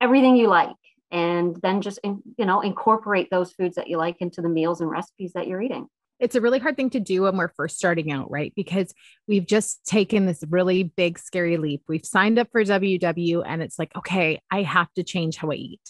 everything 0.00 0.36
you 0.36 0.48
like 0.48 0.76
and 1.10 1.56
then 1.62 1.80
just 1.80 1.98
you 2.04 2.22
know, 2.38 2.60
incorporate 2.62 3.30
those 3.30 3.52
foods 3.52 3.76
that 3.76 3.88
you 3.88 3.96
like 3.96 4.16
into 4.20 4.42
the 4.42 4.48
meals 4.48 4.80
and 4.80 4.90
recipes 4.90 5.32
that 5.34 5.46
you're 5.46 5.62
eating 5.62 5.86
it's 6.18 6.34
a 6.34 6.40
really 6.40 6.58
hard 6.58 6.76
thing 6.76 6.90
to 6.90 7.00
do 7.00 7.22
when 7.22 7.36
we're 7.36 7.52
first 7.56 7.76
starting 7.76 8.10
out, 8.10 8.30
right? 8.30 8.52
Because 8.56 8.92
we've 9.28 9.46
just 9.46 9.84
taken 9.86 10.26
this 10.26 10.42
really 10.48 10.84
big, 10.84 11.18
scary 11.18 11.56
leap. 11.56 11.82
We've 11.88 12.04
signed 12.04 12.38
up 12.38 12.48
for 12.52 12.64
WW 12.64 13.42
and 13.46 13.62
it's 13.62 13.78
like, 13.78 13.94
okay, 13.96 14.40
I 14.50 14.62
have 14.62 14.92
to 14.94 15.02
change 15.02 15.36
how 15.36 15.50
I 15.50 15.54
eat. 15.54 15.80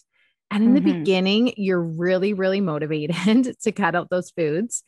And 0.51 0.63
in 0.63 0.75
mm-hmm. 0.75 0.87
the 0.87 0.93
beginning, 0.93 1.55
you're 1.57 1.83
really, 1.83 2.33
really 2.33 2.61
motivated 2.61 3.57
to 3.63 3.73
cut 3.73 3.95
out 3.95 4.11
those 4.11 4.31
foods. 4.31 4.83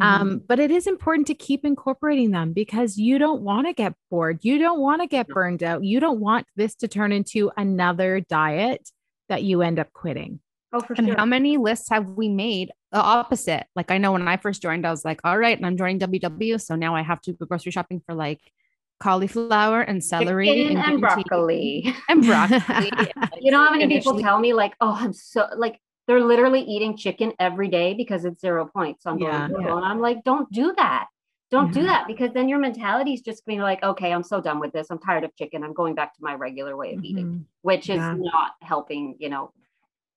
Mm-hmm. 0.00 0.22
Um, 0.22 0.42
but 0.46 0.58
it 0.58 0.70
is 0.70 0.86
important 0.86 1.26
to 1.28 1.34
keep 1.34 1.64
incorporating 1.64 2.30
them 2.30 2.52
because 2.52 2.96
you 2.96 3.18
don't 3.18 3.42
want 3.42 3.66
to 3.66 3.72
get 3.72 3.94
bored. 4.10 4.40
You 4.42 4.58
don't 4.58 4.80
want 4.80 5.02
to 5.02 5.06
get 5.06 5.28
burned 5.28 5.62
out. 5.62 5.84
You 5.84 6.00
don't 6.00 6.20
want 6.20 6.46
this 6.56 6.74
to 6.76 6.88
turn 6.88 7.12
into 7.12 7.50
another 7.56 8.20
diet 8.20 8.88
that 9.28 9.42
you 9.42 9.62
end 9.62 9.78
up 9.78 9.92
quitting. 9.92 10.40
Oh, 10.72 10.80
for 10.80 10.94
and 10.94 11.08
sure. 11.08 11.16
how 11.16 11.26
many 11.26 11.58
lists 11.58 11.90
have 11.90 12.06
we 12.06 12.28
made 12.28 12.70
the 12.92 12.98
opposite? 12.98 13.66
Like 13.76 13.90
I 13.90 13.98
know 13.98 14.12
when 14.12 14.26
I 14.26 14.38
first 14.38 14.62
joined, 14.62 14.86
I 14.86 14.90
was 14.90 15.04
like, 15.04 15.20
all 15.24 15.36
right, 15.36 15.56
and 15.56 15.66
I'm 15.66 15.76
joining 15.76 15.98
WW. 15.98 16.60
So 16.60 16.76
now 16.76 16.94
I 16.94 17.02
have 17.02 17.20
to 17.22 17.32
go 17.32 17.46
grocery 17.46 17.72
shopping 17.72 18.02
for 18.06 18.14
like 18.14 18.40
cauliflower 19.00 19.82
and 19.82 20.02
celery 20.02 20.68
and, 20.68 20.78
and 20.78 21.00
broccoli. 21.00 21.94
And 22.08 22.22
broccoli. 22.26 22.90
you 23.40 23.50
know 23.50 23.64
how 23.64 23.72
many 23.72 23.88
people 23.88 24.18
tell 24.20 24.38
me 24.38 24.54
like, 24.54 24.74
oh, 24.80 24.96
I'm 24.98 25.12
so 25.12 25.46
like 25.56 25.78
they're 26.06 26.22
literally 26.22 26.62
eating 26.62 26.96
chicken 26.96 27.32
every 27.38 27.68
day 27.68 27.94
because 27.94 28.24
it's 28.24 28.40
zero 28.40 28.64
points 28.64 29.06
on 29.06 29.18
yeah, 29.18 29.48
yeah. 29.50 29.76
And 29.76 29.84
I'm 29.84 30.00
like, 30.00 30.24
don't 30.24 30.50
do 30.50 30.72
that. 30.76 31.06
Don't 31.50 31.68
yeah. 31.68 31.82
do 31.82 31.86
that 31.86 32.06
because 32.06 32.32
then 32.32 32.48
your 32.48 32.58
mentality 32.58 33.12
is 33.12 33.20
just 33.20 33.44
being 33.44 33.60
like, 33.60 33.82
okay, 33.82 34.10
I'm 34.10 34.22
so 34.22 34.40
done 34.40 34.58
with 34.58 34.72
this. 34.72 34.86
I'm 34.90 34.98
tired 34.98 35.22
of 35.22 35.36
chicken. 35.36 35.62
I'm 35.62 35.74
going 35.74 35.94
back 35.94 36.14
to 36.14 36.22
my 36.22 36.34
regular 36.34 36.76
way 36.76 36.94
of 36.94 36.98
mm-hmm. 36.98 37.04
eating, 37.04 37.46
which 37.60 37.90
is 37.90 37.96
yeah. 37.96 38.14
not 38.16 38.52
helping, 38.62 39.16
you 39.18 39.28
know, 39.28 39.52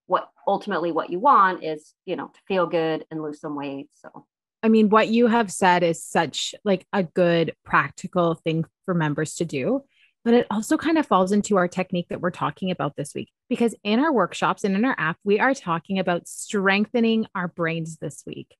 what 0.07 0.29
ultimately 0.47 0.91
what 0.91 1.09
you 1.09 1.19
want 1.19 1.63
is 1.63 1.93
you 2.05 2.15
know 2.15 2.27
to 2.27 2.39
feel 2.47 2.67
good 2.67 3.05
and 3.09 3.21
lose 3.21 3.39
some 3.39 3.55
weight 3.55 3.89
so 3.93 4.25
i 4.63 4.69
mean 4.69 4.89
what 4.89 5.07
you 5.07 5.27
have 5.27 5.51
said 5.51 5.83
is 5.83 6.03
such 6.03 6.53
like 6.63 6.85
a 6.93 7.03
good 7.03 7.53
practical 7.63 8.35
thing 8.35 8.65
for 8.85 8.93
members 8.93 9.35
to 9.35 9.45
do 9.45 9.83
but 10.25 10.33
it 10.33 10.47
also 10.49 10.75
kind 10.75 10.97
of 10.97 11.05
falls 11.05 11.31
into 11.31 11.55
our 11.55 11.67
technique 11.67 12.07
that 12.09 12.19
we're 12.19 12.31
talking 12.31 12.71
about 12.71 12.95
this 12.95 13.13
week 13.13 13.29
because 13.47 13.75
in 13.83 13.99
our 13.99 14.11
workshops 14.11 14.63
and 14.63 14.75
in 14.75 14.83
our 14.83 14.95
app, 14.97 15.17
we 15.23 15.39
are 15.39 15.53
talking 15.53 15.99
about 15.99 16.27
strengthening 16.27 17.27
our 17.35 17.47
brains 17.47 17.97
this 17.97 18.23
week. 18.25 18.57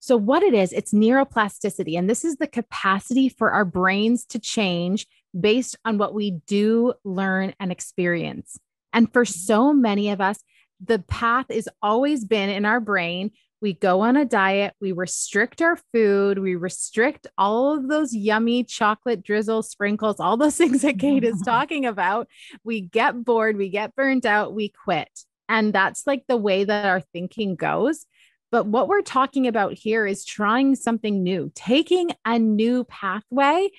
So, 0.00 0.16
what 0.16 0.42
it 0.42 0.54
is, 0.54 0.72
it's 0.72 0.94
neuroplasticity. 0.94 1.98
And 1.98 2.08
this 2.08 2.24
is 2.24 2.36
the 2.36 2.46
capacity 2.46 3.28
for 3.28 3.52
our 3.52 3.66
brains 3.66 4.24
to 4.26 4.38
change 4.38 5.06
based 5.38 5.76
on 5.84 5.98
what 5.98 6.14
we 6.14 6.30
do 6.46 6.94
learn 7.04 7.54
and 7.60 7.70
experience. 7.70 8.58
And 8.94 9.12
for 9.12 9.26
so 9.26 9.74
many 9.74 10.08
of 10.08 10.22
us, 10.22 10.42
the 10.86 10.98
path 11.00 11.46
has 11.50 11.68
always 11.82 12.24
been 12.24 12.50
in 12.50 12.64
our 12.64 12.80
brain 12.80 13.30
we 13.64 13.72
go 13.72 14.02
on 14.02 14.18
a 14.18 14.26
diet, 14.26 14.74
we 14.78 14.92
restrict 14.92 15.62
our 15.62 15.78
food, 15.90 16.38
we 16.38 16.54
restrict 16.54 17.26
all 17.38 17.74
of 17.74 17.88
those 17.88 18.12
yummy 18.12 18.62
chocolate 18.62 19.22
drizzle 19.22 19.62
sprinkles, 19.62 20.20
all 20.20 20.36
those 20.36 20.56
things 20.58 20.82
that 20.82 20.98
Kate 20.98 21.24
is 21.24 21.40
talking 21.44 21.86
about. 21.86 22.28
We 22.62 22.82
get 22.82 23.24
bored, 23.24 23.56
we 23.56 23.70
get 23.70 23.96
burned 23.96 24.26
out, 24.26 24.52
we 24.52 24.68
quit. 24.68 25.08
And 25.48 25.72
that's 25.72 26.06
like 26.06 26.24
the 26.28 26.36
way 26.36 26.64
that 26.64 26.84
our 26.84 27.00
thinking 27.00 27.56
goes. 27.56 28.04
But 28.52 28.66
what 28.66 28.86
we're 28.86 29.00
talking 29.00 29.46
about 29.46 29.72
here 29.72 30.06
is 30.06 30.26
trying 30.26 30.74
something 30.76 31.22
new, 31.22 31.50
taking 31.54 32.10
a 32.26 32.38
new 32.38 32.84
pathway. 32.84 33.70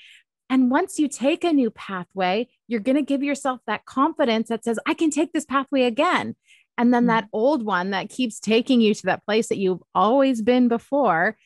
And 0.49 0.71
once 0.71 0.97
you 0.97 1.07
take 1.07 1.43
a 1.43 1.53
new 1.53 1.69
pathway, 1.69 2.47
you're 2.67 2.79
going 2.79 2.97
to 2.97 3.03
give 3.03 3.21
yourself 3.21 3.61
that 3.67 3.85
confidence 3.85 4.49
that 4.49 4.63
says, 4.63 4.79
I 4.87 4.95
can 4.95 5.11
take 5.11 5.31
this 5.31 5.45
pathway 5.45 5.83
again. 5.83 6.35
And 6.77 6.93
then 6.93 7.03
mm-hmm. 7.03 7.07
that 7.07 7.29
old 7.31 7.63
one 7.63 7.91
that 7.91 8.09
keeps 8.09 8.39
taking 8.39 8.81
you 8.81 8.93
to 8.93 9.05
that 9.07 9.25
place 9.25 9.47
that 9.47 9.57
you've 9.57 9.83
always 9.93 10.41
been 10.41 10.67
before 10.67 11.37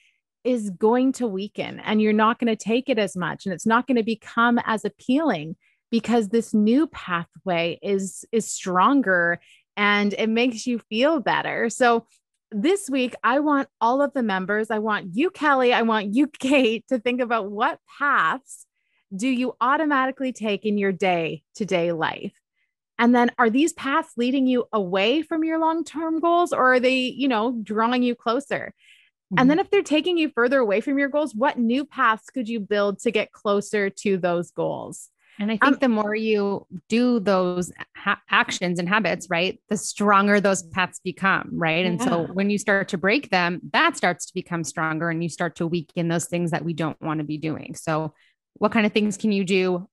is 0.43 0.69
going 0.69 1.11
to 1.13 1.27
weaken 1.27 1.79
and 1.81 2.01
you're 2.01 2.13
not 2.13 2.39
going 2.39 2.47
to 2.47 2.55
take 2.55 2.89
it 2.89 2.97
as 2.97 3.15
much 3.15 3.45
and 3.45 3.53
it's 3.53 3.65
not 3.65 3.87
going 3.87 3.97
to 3.97 4.03
become 4.03 4.59
as 4.65 4.85
appealing 4.85 5.55
because 5.91 6.29
this 6.29 6.53
new 6.53 6.87
pathway 6.87 7.77
is 7.81 8.25
is 8.31 8.51
stronger 8.51 9.39
and 9.75 10.13
it 10.13 10.29
makes 10.29 10.65
you 10.65 10.79
feel 10.79 11.19
better. 11.19 11.69
So 11.69 12.05
this 12.51 12.89
week 12.89 13.15
I 13.23 13.39
want 13.39 13.67
all 13.81 14.01
of 14.01 14.13
the 14.13 14.23
members, 14.23 14.71
I 14.71 14.79
want 14.79 15.09
you 15.13 15.29
Kelly, 15.29 15.73
I 15.73 15.81
want 15.81 16.13
you 16.13 16.27
Kate 16.39 16.85
to 16.87 16.99
think 16.99 17.21
about 17.21 17.51
what 17.51 17.79
paths 17.99 18.65
do 19.15 19.27
you 19.27 19.55
automatically 19.59 20.31
take 20.31 20.65
in 20.65 20.77
your 20.77 20.91
day 20.91 21.43
to 21.55 21.65
day 21.65 21.91
life? 21.91 22.38
And 22.99 23.15
then 23.15 23.31
are 23.39 23.49
these 23.49 23.73
paths 23.73 24.11
leading 24.17 24.45
you 24.45 24.65
away 24.73 25.21
from 25.21 25.43
your 25.45 25.57
long-term 25.57 26.19
goals 26.19 26.51
or 26.51 26.73
are 26.73 26.79
they, 26.79 26.97
you 26.97 27.29
know, 27.29 27.57
drawing 27.63 28.03
you 28.03 28.13
closer? 28.13 28.73
Mm-hmm. 29.31 29.39
And 29.39 29.49
then 29.49 29.59
if 29.59 29.71
they're 29.71 29.81
taking 29.81 30.17
you 30.17 30.29
further 30.29 30.59
away 30.59 30.81
from 30.81 30.99
your 30.99 31.07
goals, 31.07 31.33
what 31.33 31.57
new 31.57 31.85
paths 31.85 32.29
could 32.29 32.49
you 32.49 32.59
build 32.59 32.99
to 32.99 33.11
get 33.11 33.31
closer 33.31 33.89
to 33.89 34.17
those 34.17 34.51
goals? 34.51 35.09
And 35.39 35.49
I 35.49 35.53
think 35.53 35.75
um, 35.75 35.77
the 35.79 35.87
more 35.87 36.13
you 36.13 36.67
do 36.89 37.21
those 37.21 37.71
ha- 37.95 38.19
actions 38.29 38.77
and 38.77 38.89
habits, 38.89 39.29
right, 39.29 39.61
the 39.69 39.77
stronger 39.77 40.41
those 40.41 40.63
paths 40.63 40.99
become, 41.01 41.51
right? 41.53 41.85
And 41.85 42.01
so 42.01 42.25
when 42.33 42.49
you 42.49 42.57
start 42.57 42.89
to 42.89 42.97
break 42.97 43.29
them, 43.29 43.61
that 43.71 43.95
starts 43.95 44.25
to 44.25 44.33
become 44.33 44.65
stronger 44.65 45.09
and 45.09 45.23
you 45.23 45.29
start 45.29 45.55
to 45.55 45.67
weaken 45.67 46.09
those 46.09 46.25
things 46.25 46.51
that 46.51 46.65
we 46.65 46.73
don't 46.73 47.01
want 47.01 47.19
to 47.19 47.23
be 47.23 47.37
doing. 47.37 47.75
So, 47.75 48.13
what 48.55 48.73
kind 48.73 48.85
of 48.85 48.91
things 48.91 49.15
can 49.15 49.31
you 49.31 49.45
do 49.45 49.87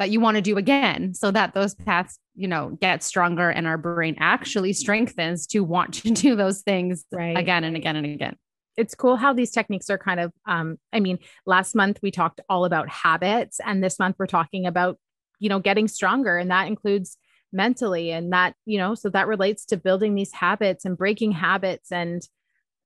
that 0.00 0.10
you 0.10 0.18
want 0.18 0.34
to 0.36 0.40
do 0.40 0.56
again 0.56 1.12
so 1.12 1.30
that 1.30 1.52
those 1.52 1.74
paths 1.74 2.18
you 2.34 2.48
know 2.48 2.76
get 2.80 3.02
stronger 3.02 3.50
and 3.50 3.66
our 3.66 3.76
brain 3.76 4.16
actually 4.18 4.72
strengthens 4.72 5.46
to 5.46 5.60
want 5.60 5.94
to 5.94 6.10
do 6.10 6.34
those 6.34 6.62
things 6.62 7.04
right. 7.12 7.36
again 7.36 7.62
and 7.62 7.76
again 7.76 7.94
and 7.94 8.06
again 8.06 8.34
it's 8.76 8.94
cool 8.94 9.16
how 9.16 9.32
these 9.32 9.50
techniques 9.50 9.90
are 9.90 9.98
kind 9.98 10.18
of 10.18 10.32
um, 10.46 10.78
i 10.92 10.98
mean 10.98 11.18
last 11.46 11.76
month 11.76 12.00
we 12.02 12.10
talked 12.10 12.40
all 12.48 12.64
about 12.64 12.88
habits 12.88 13.60
and 13.64 13.84
this 13.84 13.98
month 13.98 14.16
we're 14.18 14.26
talking 14.26 14.66
about 14.66 14.98
you 15.38 15.48
know 15.48 15.60
getting 15.60 15.86
stronger 15.86 16.38
and 16.38 16.50
that 16.50 16.66
includes 16.66 17.18
mentally 17.52 18.10
and 18.10 18.32
that 18.32 18.54
you 18.64 18.78
know 18.78 18.94
so 18.94 19.10
that 19.10 19.28
relates 19.28 19.66
to 19.66 19.76
building 19.76 20.14
these 20.14 20.32
habits 20.32 20.86
and 20.86 20.96
breaking 20.96 21.32
habits 21.32 21.92
and 21.92 22.26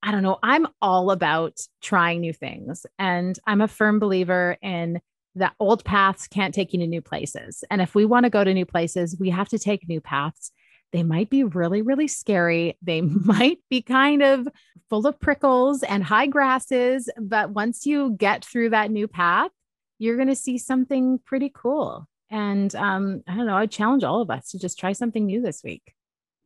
i 0.02 0.10
don't 0.10 0.22
know 0.24 0.38
i'm 0.42 0.66
all 0.82 1.12
about 1.12 1.58
trying 1.80 2.20
new 2.20 2.32
things 2.32 2.86
and 2.98 3.38
i'm 3.46 3.60
a 3.60 3.68
firm 3.68 4.00
believer 4.00 4.56
in 4.62 5.00
that 5.36 5.54
old 5.58 5.84
paths 5.84 6.28
can't 6.28 6.54
take 6.54 6.72
you 6.72 6.78
to 6.80 6.86
new 6.86 7.02
places. 7.02 7.64
And 7.70 7.80
if 7.82 7.94
we 7.94 8.04
want 8.04 8.24
to 8.24 8.30
go 8.30 8.44
to 8.44 8.54
new 8.54 8.66
places, 8.66 9.16
we 9.18 9.30
have 9.30 9.48
to 9.48 9.58
take 9.58 9.88
new 9.88 10.00
paths. 10.00 10.52
They 10.92 11.02
might 11.02 11.28
be 11.28 11.42
really, 11.42 11.82
really 11.82 12.06
scary. 12.06 12.78
They 12.82 13.00
might 13.00 13.58
be 13.68 13.82
kind 13.82 14.22
of 14.22 14.48
full 14.88 15.06
of 15.06 15.18
prickles 15.18 15.82
and 15.82 16.04
high 16.04 16.26
grasses. 16.26 17.10
But 17.20 17.50
once 17.50 17.84
you 17.84 18.14
get 18.16 18.44
through 18.44 18.70
that 18.70 18.90
new 18.90 19.08
path, 19.08 19.50
you're 19.98 20.16
going 20.16 20.28
to 20.28 20.36
see 20.36 20.58
something 20.58 21.18
pretty 21.24 21.50
cool. 21.54 22.06
And 22.30 22.74
um, 22.74 23.22
I 23.26 23.36
don't 23.36 23.46
know, 23.46 23.56
I 23.56 23.66
challenge 23.66 24.04
all 24.04 24.20
of 24.20 24.30
us 24.30 24.50
to 24.50 24.58
just 24.58 24.78
try 24.78 24.92
something 24.92 25.26
new 25.26 25.40
this 25.40 25.62
week. 25.62 25.94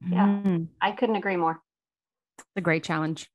Yeah, 0.06 0.40
mm. 0.44 0.68
I 0.80 0.92
couldn't 0.92 1.16
agree 1.16 1.36
more. 1.36 1.60
It's 2.38 2.46
a 2.56 2.60
great 2.60 2.84
challenge. 2.84 3.28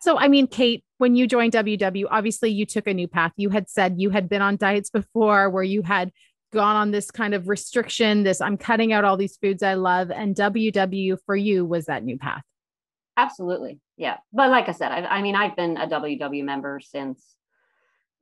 So, 0.00 0.18
I 0.18 0.28
mean, 0.28 0.46
Kate, 0.46 0.84
when 0.98 1.14
you 1.14 1.26
joined 1.26 1.52
WW, 1.52 2.06
obviously 2.10 2.50
you 2.50 2.64
took 2.64 2.86
a 2.86 2.94
new 2.94 3.06
path. 3.06 3.32
You 3.36 3.50
had 3.50 3.68
said 3.68 3.96
you 3.98 4.10
had 4.10 4.28
been 4.28 4.42
on 4.42 4.56
diets 4.56 4.90
before 4.90 5.50
where 5.50 5.62
you 5.62 5.82
had 5.82 6.10
gone 6.52 6.76
on 6.76 6.90
this 6.90 7.10
kind 7.10 7.34
of 7.34 7.48
restriction, 7.48 8.22
this 8.22 8.40
I'm 8.40 8.56
cutting 8.56 8.92
out 8.92 9.04
all 9.04 9.16
these 9.16 9.36
foods 9.36 9.62
I 9.62 9.74
love. 9.74 10.10
And 10.10 10.34
WW 10.34 11.18
for 11.26 11.36
you 11.36 11.64
was 11.64 11.86
that 11.86 12.02
new 12.02 12.18
path. 12.18 12.42
Absolutely. 13.16 13.78
Yeah. 13.96 14.16
But 14.32 14.50
like 14.50 14.68
I 14.68 14.72
said, 14.72 14.90
I, 14.90 15.04
I 15.04 15.22
mean, 15.22 15.36
I've 15.36 15.54
been 15.54 15.76
a 15.76 15.86
WW 15.86 16.44
member 16.44 16.80
since 16.82 17.22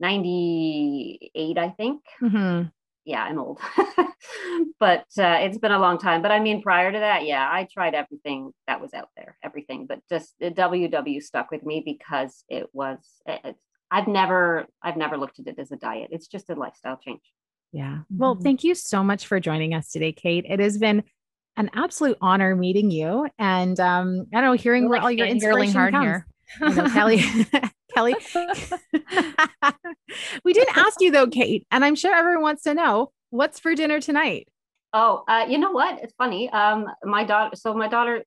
98, 0.01 1.59
I 1.59 1.71
think. 1.71 2.03
Mm-hmm 2.21 2.69
yeah, 3.09 3.25
I'm 3.25 3.39
old, 3.39 3.59
but 4.79 5.07
uh, 5.19 5.39
it's 5.41 5.57
been 5.57 5.73
a 5.73 5.79
long 5.79 5.97
time. 5.97 6.21
But 6.21 6.31
I 6.31 6.41
mean, 6.41 6.61
prior 6.61 6.93
to 6.93 6.99
that, 6.99 7.25
yeah, 7.25 7.49
I 7.51 7.67
tried 7.73 7.95
everything 7.95 8.53
that 8.67 8.83
was 8.83 8.93
out 8.93 9.09
there, 9.17 9.39
everything. 9.43 9.87
But 9.87 10.01
just 10.11 10.35
the 10.39 10.51
WW 10.51 11.23
stuck 11.23 11.51
with 11.51 11.65
me 11.65 11.83
because 11.85 12.45
it 12.49 12.69
was. 12.75 12.99
It, 13.27 13.57
I've 13.91 14.07
never, 14.07 14.67
I've 14.83 14.99
never 14.99 15.17
looked 15.17 15.41
at 15.41 15.47
it 15.47 15.59
as 15.59 15.73
a 15.73 15.77
diet. 15.77 16.11
It's 16.13 16.27
just 16.27 16.51
a 16.51 16.55
lifestyle 16.55 16.99
change. 17.03 17.23
Yeah. 17.73 18.01
Well, 18.15 18.35
mm-hmm. 18.35 18.45
thank 18.45 18.63
you 18.63 18.75
so 18.75 19.03
much 19.03 19.27
for 19.27 19.41
joining 19.41 19.73
us 19.73 19.91
today, 19.91 20.13
Kate. 20.13 20.45
It 20.47 20.61
has 20.61 20.77
been 20.77 21.03
an 21.57 21.71
absolute 21.73 22.19
honor 22.21 22.55
meeting 22.55 22.91
you, 22.91 23.27
and 23.39 23.81
um, 23.81 24.27
I 24.35 24.43
don't 24.43 24.51
know, 24.51 24.53
hearing 24.53 24.91
where 24.91 25.01
all 25.01 25.11
your 25.11 25.27
inspiration 25.27 25.73
comes. 25.73 26.05
Here. 26.05 26.27
Know, 26.61 26.89
Kelly. 26.91 27.23
Kelly. 27.95 28.15
we 30.45 30.53
didn't 30.53 30.77
ask 30.77 31.01
you 31.01 31.11
though, 31.11 31.27
Kate, 31.27 31.67
and 31.71 31.85
I'm 31.85 31.95
sure 31.95 32.15
everyone 32.15 32.43
wants 32.43 32.63
to 32.65 32.75
know 32.75 33.13
what's 33.31 33.59
for 33.59 33.75
dinner 33.75 34.01
tonight. 34.01 34.49
Oh, 34.93 35.25
uh, 35.29 35.47
you 35.49 35.59
know 35.59 35.73
what? 35.73 36.03
It's 36.03 36.15
funny. 36.17 36.51
Um, 36.51 36.87
my 37.05 37.25
daughter. 37.25 37.57
So 37.57 37.75
my 37.75 37.89
daughter, 37.89 38.25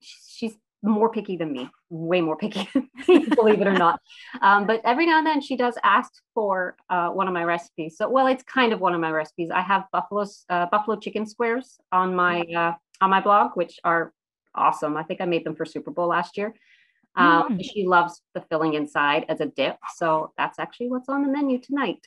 she's 0.00 0.54
more 0.82 1.10
picky 1.10 1.36
than 1.36 1.50
me, 1.50 1.68
way 1.88 2.20
more 2.20 2.36
picky, 2.36 2.68
believe 3.06 3.60
it 3.60 3.66
or 3.66 3.72
not. 3.72 3.98
Um, 4.42 4.66
but 4.66 4.82
every 4.84 5.06
now 5.06 5.18
and 5.18 5.26
then 5.26 5.40
she 5.40 5.56
does 5.56 5.76
ask 5.82 6.12
for 6.34 6.76
uh, 6.90 7.08
one 7.08 7.26
of 7.26 7.34
my 7.34 7.42
recipes. 7.42 7.96
So, 7.96 8.08
well, 8.08 8.26
it's 8.26 8.44
kind 8.44 8.72
of 8.72 8.80
one 8.80 8.94
of 8.94 9.00
my 9.00 9.10
recipes. 9.10 9.50
I 9.50 9.62
have 9.62 9.84
buffalo's 9.92 10.44
uh, 10.50 10.66
buffalo 10.66 10.96
chicken 10.98 11.26
squares 11.26 11.78
on 11.90 12.14
my 12.14 12.42
uh, 12.42 12.72
on 13.00 13.10
my 13.10 13.20
blog, 13.20 13.52
which 13.54 13.80
are 13.82 14.12
awesome. 14.54 14.96
I 14.96 15.02
think 15.02 15.20
I 15.20 15.24
made 15.24 15.44
them 15.44 15.56
for 15.56 15.64
Super 15.64 15.90
Bowl 15.90 16.08
last 16.08 16.36
year. 16.36 16.54
Um, 17.16 17.58
mm. 17.58 17.64
She 17.64 17.86
loves 17.86 18.20
the 18.34 18.42
filling 18.50 18.74
inside 18.74 19.26
as 19.28 19.40
a 19.40 19.46
dip. 19.46 19.76
So 19.96 20.32
that's 20.36 20.58
actually 20.58 20.88
what's 20.88 21.08
on 21.08 21.22
the 21.22 21.32
menu 21.32 21.60
tonight. 21.60 22.06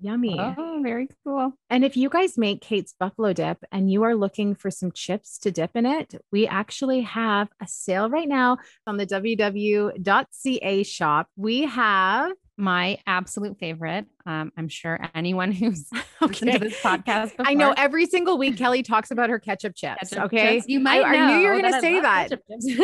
Yummy. 0.00 0.38
Oh, 0.38 0.80
very 0.82 1.08
cool. 1.24 1.52
And 1.70 1.84
if 1.84 1.96
you 1.96 2.08
guys 2.08 2.38
make 2.38 2.60
Kate's 2.60 2.94
buffalo 2.98 3.32
dip 3.32 3.58
and 3.72 3.90
you 3.90 4.04
are 4.04 4.14
looking 4.14 4.54
for 4.54 4.70
some 4.70 4.92
chips 4.92 5.38
to 5.38 5.50
dip 5.50 5.72
in 5.74 5.86
it, 5.86 6.14
we 6.30 6.46
actually 6.46 7.00
have 7.00 7.48
a 7.60 7.66
sale 7.66 8.08
right 8.08 8.28
now 8.28 8.58
on 8.86 8.96
the 8.96 9.06
www.ca 9.06 10.82
shop. 10.84 11.26
We 11.36 11.62
have 11.62 12.32
my 12.58 12.98
absolute 13.06 13.56
favorite. 13.58 14.06
Um, 14.26 14.52
I'm 14.56 14.68
sure 14.68 14.98
anyone 15.14 15.52
who's 15.52 15.88
okay. 15.92 16.02
listened 16.26 16.52
to 16.52 16.58
this 16.58 16.80
podcast. 16.80 17.36
Before, 17.36 17.46
I 17.46 17.54
know 17.54 17.72
every 17.76 18.06
single 18.06 18.36
week 18.36 18.56
Kelly 18.58 18.82
talks 18.82 19.10
about 19.10 19.30
her 19.30 19.38
ketchup 19.38 19.74
chips. 19.74 20.10
Ketchup 20.10 20.24
okay, 20.24 20.56
chips. 20.56 20.68
you 20.68 20.80
might. 20.80 21.04
I, 21.04 21.14
I 21.14 21.26
knew 21.26 21.38
you 21.38 21.48
were 21.48 21.60
going 21.60 21.72
to 21.72 21.80
say 21.80 22.00
that. 22.00 22.30
guys, 22.30 22.80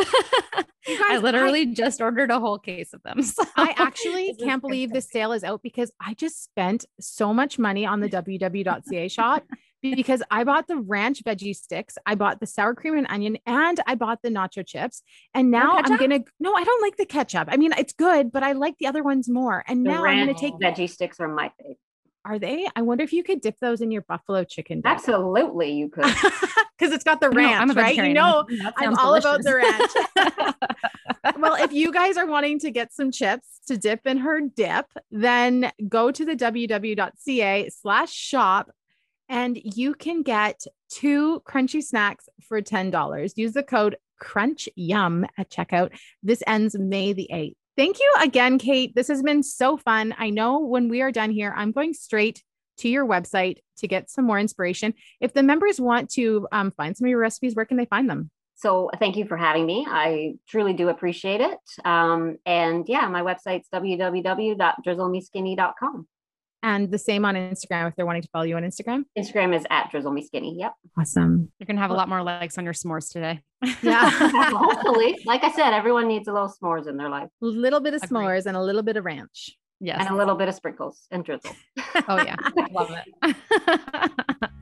I 0.87 1.19
literally 1.19 1.63
I, 1.63 1.75
just 1.75 2.01
ordered 2.01 2.31
a 2.31 2.39
whole 2.39 2.59
case 2.59 2.95
of 2.95 3.03
them. 3.03 3.23
So. 3.23 3.43
I 3.57 3.75
actually 3.77 4.35
can't 4.35 4.63
believe 4.63 4.93
this 4.93 5.11
sale 5.11 5.33
is 5.33 5.43
out 5.43 5.63
because 5.63 5.91
I 6.01 6.15
just 6.15 6.45
spent 6.45 6.85
so 7.01 7.35
much 7.35 7.59
money 7.59 7.85
on 7.85 8.01
the 8.01 8.09
ww.ca 8.09 9.09
shop 9.09 9.45
because 9.93 10.23
I 10.31 10.45
bought 10.45 10.67
the 10.67 10.77
ranch 10.77 11.23
veggie 11.25 11.55
sticks, 11.55 11.99
I 12.07 12.15
bought 12.15 12.41
the 12.41 12.47
sour 12.47 12.75
cream 12.75 12.97
and 12.97 13.07
onion, 13.11 13.39
and 13.47 13.79
I 13.87 13.95
bought 13.95 14.23
the 14.23 14.31
nacho 14.31 14.67
chips. 14.67 15.03
And 15.35 15.51
now 15.51 15.77
I'm 15.77 15.97
gonna 15.97 16.21
no, 16.41 16.55
I 16.55 16.65
don't 16.65 16.83
like 16.83 16.97
the 16.97 17.07
ketchup. 17.07 17.49
I 17.51 17.57
mean, 17.57 17.73
it's 17.77 17.93
good, 17.93 18.33
but 18.33 18.43
I 18.43 18.53
like 18.53 18.79
the 18.79 18.87
other 18.87 19.03
ones 19.03 19.29
more. 19.29 19.63
And 19.67 19.85
the 19.85 19.91
now 19.91 20.05
I'm 20.05 20.19
gonna 20.19 20.39
take 20.39 20.55
veggie 20.55 20.89
sticks 20.89 21.21
are 21.21 21.29
my 21.29 21.51
favorite. 21.59 21.79
Are 22.27 22.39
they? 22.39 22.67
I 22.75 22.81
wonder 22.81 23.05
if 23.05 23.13
you 23.13 23.23
could 23.23 23.43
dip 23.43 23.59
those 23.61 23.83
in 23.83 23.91
your 23.91 24.01
buffalo 24.03 24.45
chicken. 24.45 24.81
Dip. 24.81 24.87
Absolutely, 24.87 25.73
you 25.73 25.89
could. 25.89 26.07
Because 26.77 26.93
it's 26.93 27.05
got 27.05 27.21
the 27.21 27.31
ranch, 27.31 27.69
no, 27.69 27.75
right? 27.75 27.95
You 27.95 28.13
know, 28.13 28.45
I'm 28.77 28.97
all 28.97 29.21
delicious. 29.21 29.25
about 29.25 29.45
the 29.45 29.55
ranch. 29.55 30.57
well, 31.39 31.55
if 31.55 31.73
you 31.73 31.93
guys 31.93 32.17
are 32.17 32.27
wanting 32.27 32.59
to 32.61 32.71
get 32.73 32.93
some 32.93 33.13
chips 33.13 33.61
to 33.69 33.77
dip 33.77 34.07
in 34.07 34.19
her 34.19 34.41
dip, 34.41 34.87
then 35.11 35.71
go 35.89 36.11
to 36.11 36.25
the 36.25 36.35
ww.ca 36.35 37.69
slash 37.71 38.13
shop 38.13 38.71
and 39.29 39.59
you 39.63 39.95
can 39.95 40.23
get 40.23 40.65
two 40.91 41.43
crunchy 41.47 41.83
snacks 41.83 42.29
for 42.43 42.61
$10. 42.61 43.33
Use 43.37 43.53
the 43.53 43.63
code 43.63 43.97
crunch 44.19 44.69
yum 44.77 45.27
at 45.37 45.51
checkout. 45.51 45.93
This 46.23 46.43
ends 46.47 46.79
May 46.79 47.13
the 47.13 47.29
8th. 47.33 47.55
Thank 47.77 47.99
you 47.99 48.15
again, 48.21 48.59
Kate. 48.59 48.95
This 48.95 49.09
has 49.09 49.23
been 49.23 49.43
so 49.43 49.77
fun. 49.77 50.15
I 50.17 50.31
know 50.31 50.61
when 50.61 50.89
we 50.89 51.03
are 51.03 51.11
done 51.11 51.31
here, 51.31 51.53
I'm 51.57 51.73
going 51.73 51.93
straight 51.93 52.43
to 52.79 52.89
your 52.89 53.07
website 53.07 53.59
to 53.79 53.89
get 53.89 54.11
some 54.11 54.25
more 54.25 54.39
inspiration. 54.39 54.95
If 55.21 55.33
the 55.33 55.43
members 55.43 55.81
want 55.81 56.11
to 56.11 56.47
um, 56.53 56.71
find 56.71 56.97
some 56.97 57.07
of 57.07 57.11
your 57.11 57.19
recipes, 57.19 57.57
where 57.57 57.65
can 57.65 57.77
they 57.77 57.87
find 57.87 58.09
them? 58.09 58.31
So 58.55 58.91
thank 58.99 59.17
you 59.17 59.27
for 59.27 59.37
having 59.37 59.67
me. 59.67 59.85
I 59.89 60.35
truly 60.49 60.75
do 60.75 60.89
appreciate 60.89 61.41
it. 61.41 61.59
Um, 61.85 62.37
and 62.47 62.89
yeah, 62.89 63.09
my 63.09 63.23
website's 63.23 63.69
www.drizzlemeskinny.com. 63.73 66.07
And 66.65 66.91
the 66.91 66.99
same 66.99 67.27
on 67.27 67.35
Instagram 67.35 67.89
if 67.89 67.95
they're 67.95 68.07
wanting 68.07 68.23
to 68.23 68.29
follow 68.33 68.45
you 68.45 68.57
on 68.57 68.63
Instagram. 68.63 69.05
Instagram 69.19 69.55
is 69.55 69.67
at 69.69 69.91
drizzle 69.91 70.13
me 70.13 70.25
skinny. 70.25 70.57
Yep. 70.59 70.73
Awesome. 70.99 71.53
You're 71.59 71.67
gonna 71.67 71.81
have 71.81 71.91
a 71.91 71.95
lot 71.95 72.09
more 72.09 72.23
likes 72.23 72.57
on 72.57 72.65
your 72.65 72.73
s'mores 72.73 73.13
today. 73.13 73.43
Yeah. 73.83 74.09
Hopefully. 74.57 75.19
Like 75.27 75.45
I 75.45 75.53
said, 75.53 75.75
everyone 75.75 76.09
needs 76.09 76.27
a 76.27 76.33
little 76.33 76.49
s'mores 76.49 76.89
in 76.89 76.97
their 76.97 77.11
life. 77.11 77.29
A 77.43 77.47
little 77.47 77.81
bit 77.81 77.93
of 77.93 78.03
Agreed. 78.03 78.17
s'mores 78.17 78.47
and 78.47 78.57
a 78.57 78.63
little 78.63 78.83
bit 78.83 78.97
of 78.97 79.05
ranch. 79.05 79.51
Yes. 79.79 79.99
And 80.01 80.09
a 80.09 80.17
little 80.17 80.37
bit 80.37 80.49
of 80.49 80.55
sprinkles 80.55 81.07
and 81.11 81.23
drizzle. 81.23 81.55
oh 82.09 82.23
yeah. 82.23 82.37
Love 82.73 82.91
it. 82.91 83.35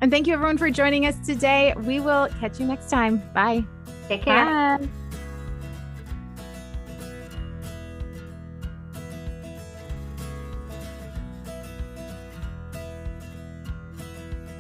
And 0.01 0.11
thank 0.11 0.27
you 0.27 0.35
everyone 0.35 0.59
for 0.59 0.69
joining 0.69 1.07
us 1.07 1.25
today. 1.25 1.73
We 1.79 2.01
will 2.01 2.29
catch 2.41 2.59
you 2.59 2.67
next 2.67 2.91
time. 2.91 3.23
Bye. 3.33 3.65
Take 4.09 4.23
care. 4.23 4.79
Bye. 4.79 5.02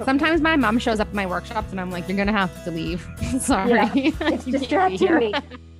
Sometimes 0.04 0.40
my 0.40 0.56
mom 0.56 0.78
shows 0.78 1.00
up 1.00 1.08
at 1.08 1.14
my 1.14 1.26
workshops 1.26 1.70
and 1.70 1.80
I'm 1.80 1.90
like, 1.90 2.08
you're 2.08 2.16
gonna 2.16 2.32
have 2.32 2.64
to 2.64 2.70
leave. 2.70 3.06
Sorry. 3.40 3.70
Yeah, 3.70 3.90
It's 4.20 4.44
distracting 4.44 5.14
me. 5.18 5.34